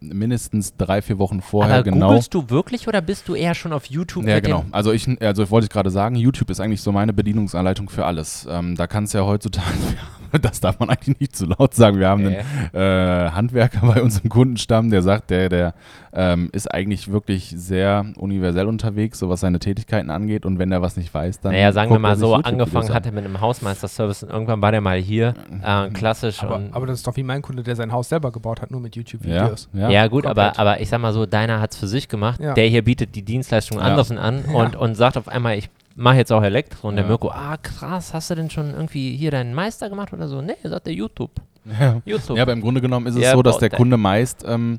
mindestens 0.00 0.76
drei, 0.76 1.02
vier 1.02 1.18
Wochen 1.18 1.40
vorher 1.40 1.76
aber 1.76 1.84
genau. 1.84 2.08
googelst 2.08 2.32
du 2.34 2.50
wirklich 2.50 2.88
oder 2.88 3.00
bist 3.00 3.28
du 3.28 3.34
eher 3.34 3.54
schon 3.54 3.72
auf 3.72 3.86
YouTube 3.86 4.26
Ja, 4.26 4.40
genau. 4.40 4.64
Also 4.72 4.92
ich, 4.92 5.08
also 5.22 5.50
wollte 5.50 5.66
ich 5.66 5.70
gerade 5.70 5.90
sagen, 5.90 6.16
YouTube 6.16 6.50
ist 6.50 6.60
eigentlich 6.60 6.82
so 6.82 6.92
meine 6.92 7.12
Bedienungsanleitung 7.12 7.88
für 7.88 8.04
alles. 8.04 8.46
Ähm, 8.50 8.76
da 8.76 8.86
kannst 8.86 9.14
du 9.14 9.18
ja 9.18 9.24
heutzutage, 9.24 9.66
das 10.42 10.60
darf 10.60 10.78
man 10.78 10.90
eigentlich 10.90 11.18
nicht 11.20 11.36
zu 11.36 11.46
laut 11.46 11.74
sagen. 11.74 11.98
Wir 11.98 12.08
haben 12.08 12.26
Äh. 12.26 12.42
einen 12.72 13.26
äh, 13.26 13.30
Handwerker 13.32 13.86
bei 13.86 14.02
uns 14.02 14.20
im 14.20 14.28
Kundenstamm, 14.30 14.90
der 14.90 15.02
sagt, 15.02 15.30
der, 15.30 15.48
der 15.48 15.74
ähm, 16.12 16.48
ist 16.52 16.72
eigentlich 16.72 17.10
wirklich 17.12 17.52
sehr 17.56 18.06
universell 18.16 18.66
unterwegs, 18.66 19.18
so 19.18 19.28
was 19.28 19.40
seine 19.40 19.58
Tätigkeiten 19.58 20.10
angeht. 20.10 20.46
Und 20.46 20.58
wenn 20.58 20.72
er 20.72 20.82
was 20.82 20.96
nicht 20.96 21.12
weiß, 21.12 21.40
dann. 21.40 21.52
Naja, 21.52 21.72
sagen 21.72 21.90
wir 21.90 21.96
guckt 21.96 22.04
er 22.06 22.08
mal 22.10 22.16
so, 22.16 22.34
angefangen 22.34 22.88
an. 22.88 22.94
hat 22.94 23.06
er 23.06 23.12
mit 23.12 23.24
einem 23.24 23.40
Hausmeisterservice 23.40 24.22
und 24.24 24.30
irgendwann 24.30 24.62
war 24.62 24.72
der 24.72 24.80
mal 24.80 24.98
hier, 24.98 25.34
äh, 25.62 25.88
klassisch. 25.90 26.42
Aber, 26.42 26.56
und, 26.56 26.72
aber 26.74 26.86
das 26.86 26.98
ist 26.98 27.06
doch 27.06 27.16
wie 27.16 27.22
mein 27.22 27.42
Kunde, 27.42 27.62
der 27.62 27.76
sein 27.76 27.92
Haus 27.92 28.08
selber 28.08 28.32
gebaut 28.32 28.62
hat, 28.62 28.70
nur 28.70 28.80
mit 28.80 28.96
Ja, 28.96 29.00
YouTube-Videos. 29.00 29.68
ja. 29.72 29.90
ja, 29.90 30.06
gut, 30.06 30.24
aber, 30.26 30.44
komplett. 30.46 30.58
aber 30.58 30.80
ich 30.80 30.88
sag 30.88 31.00
mal 31.00 31.12
so, 31.12 31.26
deiner 31.26 31.60
hat 31.60 31.72
es 31.72 31.76
für 31.78 31.86
sich 31.88 32.08
gemacht. 32.08 32.40
Ja. 32.40 32.54
Der 32.54 32.66
hier 32.66 32.82
bietet 32.82 33.14
die 33.14 33.22
Dienstleistung 33.22 33.78
Ja. 33.78 33.84
anderen 33.84 34.18
an 34.18 34.44
Ja. 34.48 34.54
und, 34.54 34.76
und 34.76 34.94
sagt 34.94 35.16
auf 35.18 35.28
einmal, 35.28 35.58
ich 35.58 35.68
mache 35.96 36.16
jetzt 36.16 36.32
auch 36.32 36.42
Elektro. 36.42 36.88
Und 36.88 36.96
der 36.96 37.04
Ja. 37.04 37.08
Mirko, 37.08 37.30
ah 37.30 37.56
krass, 37.56 38.14
hast 38.14 38.30
du 38.30 38.34
denn 38.34 38.50
schon 38.50 38.70
irgendwie 38.72 39.16
hier 39.16 39.30
deinen 39.30 39.54
Meister 39.54 39.88
gemacht 39.88 40.12
oder 40.12 40.28
so? 40.28 40.40
Nee, 40.42 40.56
sagt 40.62 40.86
der 40.86 40.94
YouTube. 40.94 41.32
Ja. 41.80 42.00
YouTube. 42.04 42.36
Ja, 42.36 42.44
aber 42.44 42.52
im 42.52 42.60
Grunde 42.60 42.80
genommen 42.80 43.08
ist 43.08 43.16
es 43.16 43.22
Ja, 43.22 43.32
so, 43.32 43.42
dass 43.42 43.58
der 43.58 43.70
Kunde 43.70 43.96
meist 43.96 44.44
ähm, 44.46 44.78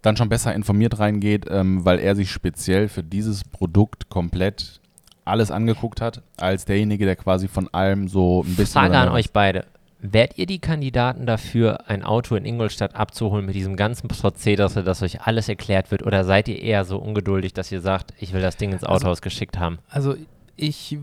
dann 0.00 0.16
schon 0.16 0.30
besser 0.30 0.54
informiert 0.54 0.98
reingeht, 0.98 1.44
ähm, 1.50 1.84
weil 1.84 1.98
er 1.98 2.16
sich 2.16 2.30
speziell 2.30 2.88
für 2.88 3.02
dieses 3.02 3.44
Produkt 3.44 4.08
komplett 4.08 4.80
alles 5.26 5.50
angeguckt 5.50 6.00
hat, 6.00 6.22
als 6.38 6.64
derjenige, 6.64 7.04
der 7.04 7.16
quasi 7.16 7.46
von 7.46 7.68
allem 7.74 8.08
so 8.08 8.42
ein 8.42 8.56
bisschen. 8.56 8.80
Frage 8.80 8.96
an 8.96 9.10
euch 9.10 9.32
beide. 9.32 9.66
Wärt 10.00 10.38
ihr 10.38 10.46
die 10.46 10.60
Kandidaten 10.60 11.26
dafür, 11.26 11.88
ein 11.90 12.04
Auto 12.04 12.36
in 12.36 12.44
Ingolstadt 12.44 12.94
abzuholen 12.94 13.44
mit 13.46 13.56
diesem 13.56 13.74
ganzen 13.74 14.06
Prozedere, 14.06 14.84
dass 14.84 15.02
euch 15.02 15.22
alles 15.22 15.48
erklärt 15.48 15.90
wird? 15.90 16.04
Oder 16.04 16.24
seid 16.24 16.46
ihr 16.48 16.62
eher 16.62 16.84
so 16.84 16.98
ungeduldig, 16.98 17.52
dass 17.52 17.72
ihr 17.72 17.80
sagt, 17.80 18.14
ich 18.20 18.32
will 18.32 18.40
das 18.40 18.56
Ding 18.56 18.70
ins 18.72 18.84
Also- 18.84 18.94
Autohaus 18.94 19.22
geschickt 19.22 19.58
haben? 19.58 19.78
Also 19.88 20.14
ich 20.56 20.98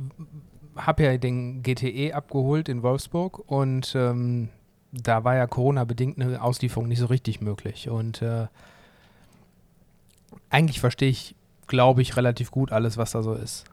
habe 0.77 1.03
ja 1.03 1.17
den 1.17 1.61
GTE 1.61 2.13
abgeholt 2.13 2.69
in 2.69 2.83
Wolfsburg 2.83 3.39
und 3.49 3.93
ähm, 3.95 4.47
da 4.93 5.25
war 5.25 5.35
ja 5.35 5.45
Corona-bedingt 5.47 6.19
eine 6.21 6.41
Auslieferung 6.41 6.87
nicht 6.87 6.99
so 6.99 7.07
richtig 7.07 7.41
möglich. 7.41 7.89
Und 7.89 8.21
äh, 8.21 8.47
eigentlich 10.49 10.79
verstehe 10.79 11.09
ich, 11.09 11.35
glaube 11.67 12.01
ich, 12.01 12.15
relativ 12.15 12.49
gut 12.51 12.71
alles, 12.71 12.95
was 12.97 13.11
da 13.11 13.23
so 13.23 13.33
ist. 13.33 13.65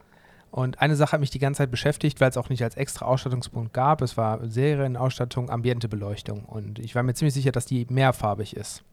Und 0.53 0.79
eine 0.81 0.95
Sache 0.95 1.13
hat 1.13 1.19
mich 1.19 1.31
die 1.31 1.39
ganze 1.39 1.57
Zeit 1.57 1.71
beschäftigt, 1.71 2.21
weil 2.21 2.29
es 2.29 2.37
auch 2.37 2.49
nicht 2.49 2.61
als 2.63 2.77
extra 2.77 3.07
Ausstattungspunkt 3.07 3.73
gab. 3.73 4.03
Es 4.03 4.17
war 4.17 4.47
Serienausstattung, 4.47 5.49
Ambientebeleuchtung. 5.49 6.45
Und 6.45 6.77
ich 6.77 6.93
war 6.93 7.01
mir 7.01 7.15
ziemlich 7.15 7.33
sicher, 7.33 7.51
dass 7.51 7.65
die 7.65 7.87
mehrfarbig 7.89 8.55
ist. 8.55 8.83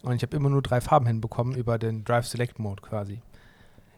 Und 0.00 0.14
ich 0.14 0.22
habe 0.22 0.34
immer 0.34 0.48
nur 0.48 0.62
drei 0.62 0.80
Farben 0.80 1.04
hinbekommen 1.04 1.54
über 1.54 1.76
den 1.76 2.04
Drive 2.04 2.26
Select 2.26 2.58
Mode 2.58 2.80
quasi. 2.80 3.20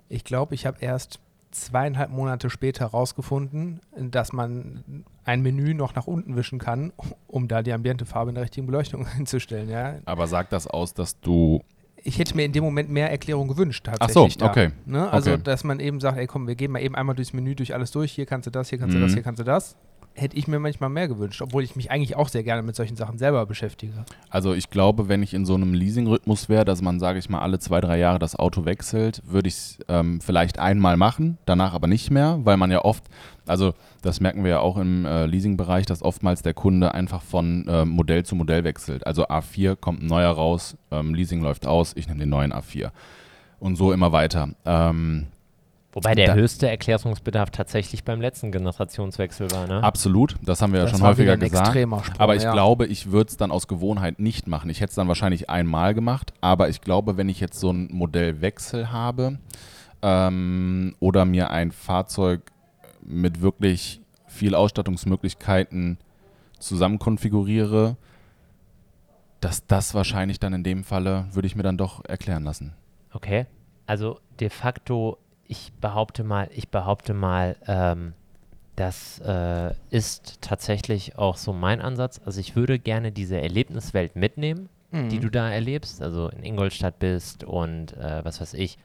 Ich 0.09 0.25
glaube, 0.25 0.57
ich 0.57 0.67
habe 0.67 0.79
erst 0.81 1.21
zweieinhalb 1.53 2.11
Monate 2.11 2.51
später 2.51 2.87
herausgefunden, 2.87 3.79
dass 3.97 4.33
man 4.33 5.05
ein 5.25 5.43
Menü 5.43 5.75
noch 5.75 5.95
nach 5.95 6.09
unten 6.09 6.35
wischen 6.35 6.59
kann, 6.59 6.93
um 7.29 7.47
da 7.47 7.63
die 7.63 7.73
Ambientefarbe 7.73 8.31
in 8.31 8.35
der 8.35 8.43
richtigen 8.43 8.67
Beleuchtung 8.67 9.07
hinzustellen. 9.15 9.69
Ja? 9.69 9.95
Aber 10.07 10.27
sagt 10.27 10.53
das 10.53 10.67
aus, 10.67 10.93
dass 10.93 11.21
du. 11.21 11.63
Ich 12.05 12.19
hätte 12.19 12.35
mir 12.37 12.45
in 12.45 12.53
dem 12.53 12.65
Moment 12.65 12.91
mehr 12.91 13.11
Erklärung 13.11 13.49
gewünscht, 13.49 13.87
Ach 13.89 13.99
tatsächlich. 13.99 14.35
so, 14.35 14.41
da. 14.41 14.51
okay. 14.51 14.71
Ne? 14.87 15.09
Also, 15.11 15.33
Okay. 15.33 15.43
dass 15.45 15.63
man 15.65 15.79
eben 15.81 16.01
sagt, 16.01 16.19
ey 16.19 16.27
komm, 16.27 16.47
wir 16.49 16.55
gehen 16.57 16.73
mal 16.73 16.81
eben 16.83 16.95
einmal 16.97 17.15
durchs 17.15 17.33
Menü, 17.33 17.55
durch 17.55 17.75
alles 17.75 17.91
durch, 17.93 18.13
hier 18.13 18.27
kannst 18.27 18.47
du 18.47 18.51
das, 18.51 18.69
hier 18.71 18.79
kannst 18.79 18.95
du 18.95 18.99
Mhm. 18.99 19.03
das, 19.03 19.13
hier 19.15 19.23
kannst 19.23 19.39
du 19.41 19.45
das. 19.45 19.77
Hätte 20.15 20.37
ich 20.37 20.47
mir 20.47 20.59
manchmal 20.59 20.91
mehr 20.91 21.09
gewünscht, 21.09 21.41
obwohl 21.41 21.63
ich 21.63 21.75
mich 21.75 21.91
eigentlich 21.91 22.17
auch 22.17 22.29
sehr 22.29 22.43
gerne 22.43 22.63
mit 22.63 22.77
solchen 22.77 22.97
Sachen 22.97 23.19
selber 23.19 23.47
beschäftige. 23.47 24.05
Also 24.29 24.53
ich 24.53 24.69
glaube, 24.69 25.09
wenn 25.09 25.23
ich 25.23 25.33
in 25.33 25.47
so 25.47 25.55
einem 25.55 25.73
Leasing-Rhythmus 25.73 26.49
wäre, 26.49 26.65
dass 26.65 26.83
man, 26.83 27.01
sage 27.01 27.19
ich 27.19 27.31
mal, 27.31 27.41
alle 27.41 27.59
zwei, 27.59 27.81
drei 27.81 27.99
Jahre 27.99 28.19
das 28.19 28.37
Auto 28.37 28.65
wechselt, 28.67 29.23
würde 29.25 29.49
ich 29.49 29.55
es 29.55 29.79
ähm, 29.89 30.21
vielleicht 30.21 30.59
einmal 30.59 30.97
machen, 30.97 31.39
danach 31.47 31.73
aber 31.73 31.87
nicht 31.87 32.11
mehr, 32.11 32.39
weil 32.43 32.59
man 32.59 32.71
ja 32.71 32.85
oft, 32.85 33.05
also 33.47 33.73
das 34.03 34.21
merken 34.21 34.45
wir 34.45 34.51
ja 34.51 34.61
auch 34.61 34.77
im 34.77 35.07
äh, 35.07 35.25
Leasing-Bereich, 35.27 35.87
dass 35.87 36.03
oftmals 36.03 36.43
der 36.43 36.55
Kunde 36.55 36.93
einfach 36.93 37.23
von 37.23 37.65
ähm, 37.69 37.89
Modell 37.89 38.25
zu 38.25 38.35
Modell 38.35 38.65
wechselt. 38.65 39.07
Also 39.07 39.27
A4 39.27 39.77
kommt 39.77 40.03
ein 40.03 40.07
neuer 40.07 40.33
raus, 40.33 40.77
ähm, 40.91 41.15
Leasing 41.15 41.41
läuft 41.41 41.67
aus, 41.67 41.93
ich 41.97 42.07
nehme 42.07 42.21
den 42.21 42.29
neuen 42.29 42.53
A4. 42.53 42.91
Und 43.61 43.77
so 43.77 43.93
immer 43.93 44.13
weiter. 44.13 44.51
Ähm, 44.67 45.29
Wobei 45.95 46.15
der 46.15 46.29
Da- 46.29 46.35
höchste 46.35 46.69
Erklärungsbedarf 46.71 47.51
tatsächlich 47.51 48.03
beim 48.05 48.21
letzten 48.21 48.51
Generationswechsel 48.51 49.51
war, 49.51 49.67
ne? 49.67 49.83
absolut, 49.83 50.37
das 50.43 50.63
haben 50.63 50.73
wir 50.73 50.79
ja 50.79 50.85
Das 50.87 50.93
schon 50.93 51.03
war 51.03 51.11
häufiger 51.11 51.37
gesagt. 51.37 51.67
extremer 51.69 52.03
Sprung, 52.03 52.19
Aber 52.21 52.35
ich 52.35 52.43
ja. 52.45 52.53
glaube, 52.53 52.87
ich 52.87 53.13
würde 53.13 53.29
es 53.29 53.37
dann 53.37 53.51
aus 53.51 53.69
Gewohnheit 53.69 54.19
nicht 54.19 54.47
machen. 54.47 54.71
Ich 54.71 54.81
hätte 54.81 54.89
es 54.91 54.95
dann 54.97 55.09
wahrscheinlich 55.09 55.51
einmal 55.51 55.93
gemacht, 55.93 56.33
aber 56.41 56.71
ich 56.71 56.81
glaube, 56.81 57.19
wenn 57.19 57.29
ich 57.29 57.41
jetzt 57.41 57.61
so 57.61 57.69
einen 57.69 57.93
Modellwechsel 57.93 58.91
habe 58.91 59.39
ähm, 60.01 60.95
oder 60.99 61.25
mir 61.27 61.51
ein 61.51 61.73
Fahrzeug 61.73 62.41
mit 63.03 63.43
wirklich 63.43 64.01
viel 64.27 64.55
Ausstattungsmöglichkeiten 64.55 65.99
zusammen 66.59 66.99
konfiguriere, 66.99 67.97
dass 69.41 69.67
das 69.67 69.95
wahrscheinlich 69.95 70.39
dann 70.41 70.55
in 70.55 70.63
dem 70.65 70.85
Falle, 70.85 71.27
würde 71.33 71.47
ich 71.49 71.57
mir 71.57 71.65
dann 71.65 71.77
doch 71.77 72.05
erklären 72.05 72.45
lassen. 72.45 72.75
Okay. 73.13 73.47
Also 73.87 74.21
de 74.41 74.49
facto, 74.49 75.19
ich 75.53 75.71
behaupte 75.81 76.25
mal, 76.25 76.49
ich 76.55 76.69
behaupte 76.71 77.13
mal, 77.15 77.57
ähm, 77.67 78.15
das 78.75 79.19
äh, 79.21 79.75
ist 79.91 80.39
tatsächlich 80.41 81.19
auch 81.19 81.37
so 81.37 81.53
mein 81.53 81.83
Ansatz. 81.83 82.21
Also 82.25 82.41
ich 82.41 82.57
würde 82.57 82.79
gerne 82.79 83.13
diese 83.13 83.39
Erlebniswelt 83.41 84.17
mitnehmen, 84.17 84.69
die 85.11 85.21
du 85.21 85.31
da 85.31 85.49
erlebst, 85.51 86.03
also 86.03 86.29
in 86.29 86.43
Ingolstadt 86.43 86.99
bist 86.99 87.45
und 87.45 87.97
äh, 87.97 88.23
was 88.25 88.43
weiß 88.43 88.53
ich. 88.55 88.77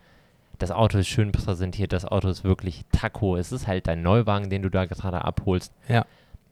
Das 0.58 0.72
Auto 0.72 0.98
ist 1.00 1.08
schön 1.08 1.34
präsentiert, 1.34 1.91
das 1.91 2.06
Auto 2.06 2.30
ist 2.30 2.46
wirklich 2.46 2.86
Taco. 2.94 3.36
Es 3.36 3.52
ist 3.52 3.68
halt 3.68 3.88
dein 3.88 4.04
Neuwagen, 4.04 4.50
den 4.50 4.62
du 4.62 4.70
da 4.70 4.86
gerade 4.86 5.24
abholst. 5.26 5.74
Ja. 5.89 6.06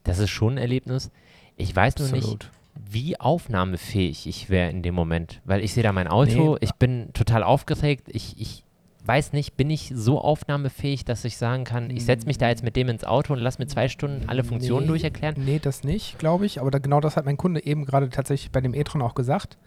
Das 0.04 0.20
ist 0.20 0.30
schon 0.32 0.56
ein 0.56 0.58
Erlebnis. 0.58 1.10
Ich 1.56 1.74
weiß 1.74 1.98
nur 2.00 2.10
nicht, 2.10 2.24
Absolut. 2.24 2.50
wie 2.76 3.18
aufnahmefähig 3.18 4.28
ich 4.28 4.50
wäre 4.50 4.70
in 4.72 4.82
dem 4.84 4.94
Moment. 4.94 5.40
Weil 5.46 5.64
ich 5.64 5.74
sehe 5.74 5.84
da 5.84 5.94
mein 5.94 6.10
Auto, 6.10 6.54
Nee. 6.56 6.58
ich 6.60 6.74
bin 6.74 7.14
total 7.14 7.42
aufgeregt, 7.42 8.08
ich, 8.12 8.36
ich 8.38 8.65
weiß 9.08 9.34
nicht, 9.34 9.56
bin 9.58 9.70
ich 9.70 9.92
so 9.96 10.20
aufnahmefähig, 10.20 11.06
dass 11.06 11.26
ich 11.26 11.38
sagen 11.38 11.64
kann, 11.64 11.90
ich 11.90 12.06
setze 12.06 12.28
mich 12.28 12.38
da 12.38 12.48
jetzt 12.50 12.64
mit 12.64 12.76
dem 12.76 12.90
ins 12.90 13.04
Auto 13.04 13.34
und 13.34 13.40
lass 13.40 13.60
mir 13.60 13.68
zwei 13.68 13.88
Stunden 13.88 14.28
alle 14.28 14.44
Funktionen 14.44 14.82
Nee. 14.86 14.90
durcherklären. 14.90 15.36
Nee, 15.38 15.60
das 15.62 15.84
nicht, 15.84 16.18
glaube 16.20 16.46
ich. 16.46 16.60
Aber 16.62 16.72
da, 16.72 16.80
genau 16.80 17.00
das 17.02 17.16
hat 17.18 17.26
mein 17.26 17.38
Kunde 17.38 17.64
eben 17.66 17.86
gerade 17.86 18.10
tatsächlich 18.10 18.52
bei 18.52 18.62
dem 18.62 18.74
e-tron 18.74 19.02
auch 19.02 19.16
gesagt. 19.16 19.58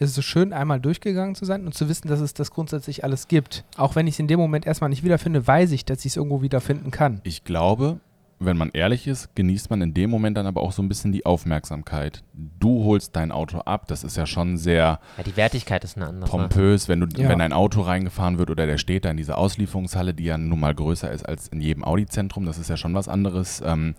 Es 0.00 0.10
ist 0.10 0.14
so 0.14 0.22
schön, 0.22 0.52
einmal 0.52 0.78
durchgegangen 0.80 1.34
zu 1.34 1.44
sein 1.44 1.66
und 1.66 1.74
zu 1.74 1.88
wissen, 1.88 2.06
dass 2.06 2.20
es 2.20 2.32
das 2.32 2.52
grundsätzlich 2.52 3.02
alles 3.02 3.26
gibt. 3.26 3.64
Auch 3.76 3.96
wenn 3.96 4.06
ich 4.06 4.14
es 4.14 4.20
in 4.20 4.28
dem 4.28 4.38
Moment 4.38 4.64
erstmal 4.64 4.90
nicht 4.90 5.02
wiederfinde, 5.02 5.44
weiß 5.44 5.72
ich, 5.72 5.84
dass 5.84 6.00
ich 6.00 6.12
es 6.12 6.16
irgendwo 6.16 6.40
wiederfinden 6.40 6.92
kann. 6.92 7.20
Ich 7.24 7.42
glaube, 7.42 7.98
wenn 8.40 8.56
man 8.56 8.70
ehrlich 8.72 9.06
ist, 9.08 9.34
genießt 9.34 9.68
man 9.70 9.82
in 9.82 9.94
dem 9.94 10.10
Moment 10.10 10.36
dann 10.36 10.46
aber 10.46 10.60
auch 10.60 10.70
so 10.72 10.80
ein 10.82 10.88
bisschen 10.88 11.10
die 11.12 11.26
Aufmerksamkeit. 11.26 12.22
Du 12.32 12.84
holst 12.84 13.16
dein 13.16 13.32
Auto 13.32 13.58
ab, 13.58 13.88
das 13.88 14.04
ist 14.04 14.16
ja 14.16 14.26
schon 14.26 14.56
sehr 14.56 15.00
Ja, 15.16 15.22
die 15.24 15.36
Wertigkeit 15.36 15.82
ist 15.84 15.96
eine 15.96 16.06
andere. 16.06 16.30
pompös, 16.30 16.88
wenn, 16.88 17.00
du, 17.00 17.06
Ja. 17.20 17.28
wenn 17.28 17.40
ein 17.40 17.52
Auto 17.52 17.80
reingefahren 17.80 18.38
wird 18.38 18.50
oder 18.50 18.66
der 18.66 18.78
steht 18.78 19.04
da 19.04 19.10
in 19.10 19.16
dieser 19.16 19.38
Auslieferungshalle, 19.38 20.14
die 20.14 20.24
ja 20.24 20.38
nun 20.38 20.60
mal 20.60 20.74
größer 20.74 21.10
ist 21.10 21.28
als 21.28 21.48
in 21.48 21.60
jedem 21.60 21.82
Audi-Zentrum, 21.84 22.46
das 22.46 22.58
ist 22.58 22.70
ja 22.70 22.76
schon 22.76 22.94
was 22.94 23.08
anderes. 23.08 23.60
Ähm, 23.66 23.94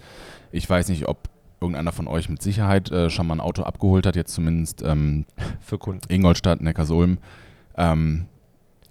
ich 0.52 0.70
weiß 0.70 0.88
nicht, 0.90 1.08
ob 1.08 1.30
irgendeiner 1.62 1.92
von 1.92 2.08
euch 2.08 2.30
mit 2.30 2.42
Sicherheit 2.42 2.90
äh, 2.92 3.10
schon 3.10 3.28
mal 3.28 3.36
ein 3.36 3.42
Auto 3.42 3.64
abgeholt 3.64 4.06
hat, 4.06 4.16
jetzt 4.16 4.34
zumindest 4.34 4.82
ähm, 4.82 5.26
für 5.60 5.78
Kunden. 5.78 6.12
Ingolstadt, 6.12 6.62
Neckarsulm. 6.62 7.18
Ähm, 7.76 8.28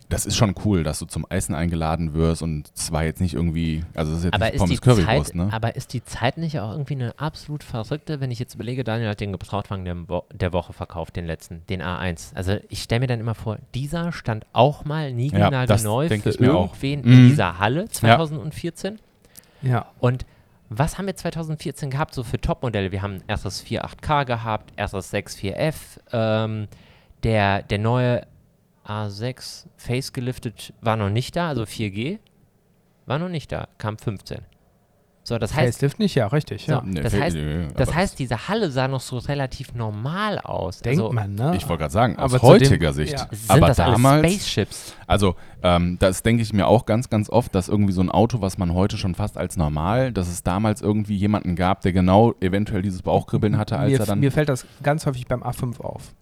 das 0.08 0.24
ist 0.24 0.36
schon 0.36 0.54
cool, 0.64 0.84
dass 0.84 0.98
du 1.00 1.06
zum 1.06 1.26
Essen 1.28 1.54
eingeladen 1.54 2.14
wirst 2.14 2.42
und 2.42 2.74
zwar 2.76 3.04
jetzt 3.04 3.20
nicht 3.20 3.34
irgendwie, 3.34 3.84
also 3.94 4.10
das 4.12 4.20
ist 4.20 4.24
jetzt 4.24 4.34
Aber 4.34 4.46
nicht 4.46 4.54
ist, 4.54 4.60
Pommes 4.60 4.80
die 4.80 4.84
Currywurst, 4.84 5.26
Zeit, 5.28 5.34
ne? 5.34 5.48
aber 5.52 5.76
ist 5.76 5.92
die 5.92 6.02
Zeit 6.02 6.38
nicht 6.38 6.58
auch 6.60 6.72
irgendwie 6.72 6.94
eine 6.94 7.18
absolut 7.18 7.62
verrückte, 7.62 8.20
wenn 8.20 8.30
ich 8.30 8.38
jetzt 8.38 8.54
überlege, 8.54 8.84
Daniel 8.84 9.10
hat 9.10 9.20
den 9.20 9.32
Gebrauchtwagen 9.32 9.84
der, 9.84 10.08
Wo 10.08 10.24
der 10.32 10.52
Woche 10.54 10.72
verkauft, 10.72 11.16
den 11.16 11.26
letzten, 11.26 11.62
den 11.68 11.82
A1. 11.82 12.34
Also 12.34 12.56
ich 12.70 12.82
stelle 12.82 13.00
mir 13.00 13.06
dann 13.06 13.20
immer 13.20 13.34
vor, 13.34 13.58
dieser 13.74 14.12
stand 14.12 14.46
auch 14.54 14.86
mal 14.86 15.08
das 15.08 15.16
niegelnagelneu 15.16 16.08
für 16.08 16.28
ich 16.30 16.40
mir 16.40 16.54
auch. 16.54 16.62
irgendwen 16.82 17.00
Mhm. 17.00 17.12
in 17.12 17.28
dieser 17.28 17.58
Halle 17.58 17.88
2014. 17.88 18.98
Ja. 19.60 19.86
Und 20.00 20.24
was 20.70 20.96
haben 20.96 21.06
wir 21.06 21.16
2014 21.16 21.90
gehabt, 21.90 22.14
so 22.14 22.22
für 22.22 22.40
Topmodelle? 22.40 22.92
Wir 22.92 23.02
haben 23.02 23.22
erstes 23.26 23.64
4.8K 23.64 24.24
gehabt, 24.24 24.72
erstes 24.76 25.12
6.4F, 25.12 25.74
ähm, 26.12 26.68
der, 27.22 27.62
der 27.62 27.78
neue 27.78 28.26
A6 28.88 29.66
Face 29.76 30.12
geliftet 30.12 30.72
war 30.80 30.96
noch 30.96 31.10
nicht 31.10 31.36
da, 31.36 31.48
also 31.48 31.62
4G 31.62 32.18
war 33.06 33.18
noch 33.18 33.28
nicht 33.28 33.52
da, 33.52 33.68
kam 33.78 33.98
15. 33.98 34.38
So, 35.24 35.36
das 35.36 35.54
heißt, 35.54 35.74
Facelift 35.74 35.98
nicht, 35.98 36.14
ja, 36.14 36.26
richtig. 36.28 36.64
so, 36.64 36.72
Ja. 36.72 36.82
Nee, 36.82 37.02
das 37.02 37.12
heißt, 37.12 37.36
nee, 37.36 37.68
das 37.76 37.94
heißt, 37.94 38.18
diese 38.18 38.48
Halle 38.48 38.70
sah 38.70 38.88
noch 38.88 39.02
so 39.02 39.18
relativ 39.18 39.74
normal 39.74 40.38
aus. 40.38 40.80
Denkt 40.80 41.02
also, 41.02 41.12
man, 41.12 41.34
ne? 41.34 41.54
Ich 41.54 41.68
wollte 41.68 41.82
gerade 41.82 41.92
sagen, 41.92 42.16
aus 42.16 42.32
Aber 42.32 42.38
dem- 42.38 42.48
heutiger 42.48 42.94
Sicht. 42.94 43.12
ja. 43.12 43.26
Sind 43.30 43.50
aber 43.50 43.66
das 43.66 43.76
damals, 43.76 44.24
alles 44.24 44.32
Spaceships? 44.36 44.94
also 45.06 45.36
ähm, 45.62 45.98
das 45.98 46.22
denke 46.22 46.42
ich 46.42 46.54
mir 46.54 46.66
auch 46.66 46.86
ganz, 46.86 47.10
ganz 47.10 47.28
oft, 47.28 47.54
dass 47.54 47.68
irgendwie 47.68 47.92
so 47.92 48.00
ein 48.00 48.10
Auto, 48.10 48.40
was 48.40 48.56
man 48.56 48.72
heute 48.72 48.96
schon 48.96 49.14
fast 49.14 49.36
als 49.36 49.58
normal, 49.58 50.12
dass 50.14 50.28
es 50.28 50.42
damals 50.44 50.80
irgendwie 50.80 51.16
jemanden 51.16 51.56
gab, 51.56 51.82
der 51.82 51.92
genau 51.92 52.32
eventuell 52.40 52.80
dieses 52.80 53.02
Bauchkribbeln 53.02 53.58
hatte, 53.58 53.76
als 53.78 53.92
mir, 53.92 54.00
er 54.00 54.06
dann. 54.06 54.20
mir 54.20 54.32
fällt 54.32 54.48
das 54.48 54.64
ganz 54.82 55.04
häufig 55.04 55.26
beim 55.26 55.42
A5 55.42 55.78
auf. 55.82 56.14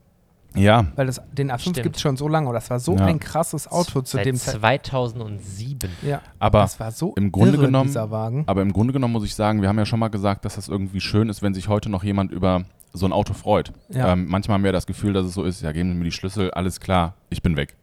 Ja, 0.57 0.87
Weil 0.97 1.07
das, 1.07 1.21
den 1.33 1.51
A5 1.53 1.59
Stimmt. 1.61 1.83
gibt 1.83 1.97
es 1.97 2.03
schon 2.03 2.16
so 2.16 2.29
lange 2.29 2.49
und 2.49 2.55
das 2.55 2.69
war 2.71 2.81
so 2.81 2.97
Ja. 2.97 3.05
ein 3.07 3.21
krasses 3.21 3.69
Auto 3.69 4.01
zu 4.03 4.16
Seit 4.16 4.27
dem 4.27 4.37
Zeit. 4.37 4.55
2007. 4.57 5.90
Ja, 6.03 6.23
aber 6.38 6.61
das 6.61 6.79
war 6.81 6.90
so 6.92 7.14
im 7.16 7.31
Grunde 7.33 7.55
irre, 7.57 7.66
genommen- 7.66 7.87
dieser 7.88 8.11
Wagen. 8.11 8.45
Aber 8.47 8.62
im 8.62 8.73
Grunde 8.73 8.92
genommen 8.92 9.12
muss 9.12 9.25
ich 9.25 9.35
sagen, 9.35 9.62
wir 9.62 9.69
haben 9.69 9.79
ja 9.79 9.87
schon 9.87 9.99
mal 10.01 10.09
gesagt, 10.09 10.45
dass 10.45 10.57
das 10.57 10.69
irgendwie 10.69 11.01
schön 11.01 11.29
ist, 11.29 11.42
wenn 11.42 11.55
sich 11.55 11.69
heute 11.69 11.88
noch 11.88 12.05
jemand 12.05 12.33
über 12.33 12.64
so 12.92 13.07
ein 13.07 13.12
Auto 13.12 13.35
freut. 13.35 13.73
Ja. 13.90 14.12
Ähm, 14.12 14.27
manchmal 14.29 14.55
haben 14.57 14.64
wir 14.64 14.73
das 14.73 14.87
Gefühl, 14.87 15.12
dass 15.12 15.27
es 15.27 15.35
so 15.35 15.42
ist, 15.45 15.61
ja, 15.62 15.73
geben 15.73 15.90
Sie 15.92 15.99
mir 15.99 16.05
die 16.05 16.12
Schlüssel, 16.12 16.51
alles 16.53 16.81
klar, 16.81 17.14
ich 17.31 17.42
bin 17.42 17.57
weg. 17.57 17.77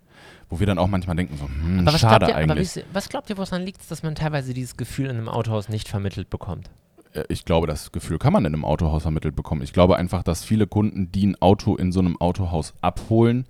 Wo 0.50 0.60
wir 0.60 0.68
dann 0.68 0.78
auch 0.78 0.88
manchmal 0.88 1.16
denken, 1.16 1.38
so, 1.38 1.46
hm, 1.46 1.80
Aber 1.82 1.94
was 1.94 2.02
schade 2.02 2.26
glaubt 2.26 2.32
ihr, 2.32 2.44
aber 2.44 2.54
eigentlich. 2.54 2.76
ihr- 2.76 2.84
was 2.94 3.10
glaubt 3.10 3.30
ihr, 3.30 3.38
woran 3.38 3.62
liegt 3.64 3.82
es, 3.82 3.88
dass 3.88 4.04
man 4.04 4.14
teilweise 4.16 4.54
dieses 4.54 4.78
Gefühl 4.78 5.06
in 5.06 5.18
einem 5.18 5.30
Autohaus 5.30 5.70
nicht 5.70 5.88
vermittelt 5.88 6.30
bekommt? 6.30 6.70
Äh, 7.14 7.24
Ich 7.30 7.46
glaube, 7.46 7.68
das 7.68 7.92
Gefühl 7.92 8.18
kann 8.20 8.34
man 8.34 8.46
in 8.46 8.54
einem 8.54 8.66
Autohaus 8.66 9.04
vermittelt 9.04 9.36
bekommen. 9.36 9.62
Ich 9.62 9.74
glaube 9.74 9.98
einfach, 9.98 10.24
dass 10.24 10.44
viele 10.44 10.68
Kunden, 10.68 11.12
die 11.12 11.28
ein 11.28 11.42
Auto 11.42 11.76
in 11.76 11.92
so 11.92 12.00
einem 12.00 12.20
Autohaus 12.20 12.74
abholen, 12.82 13.46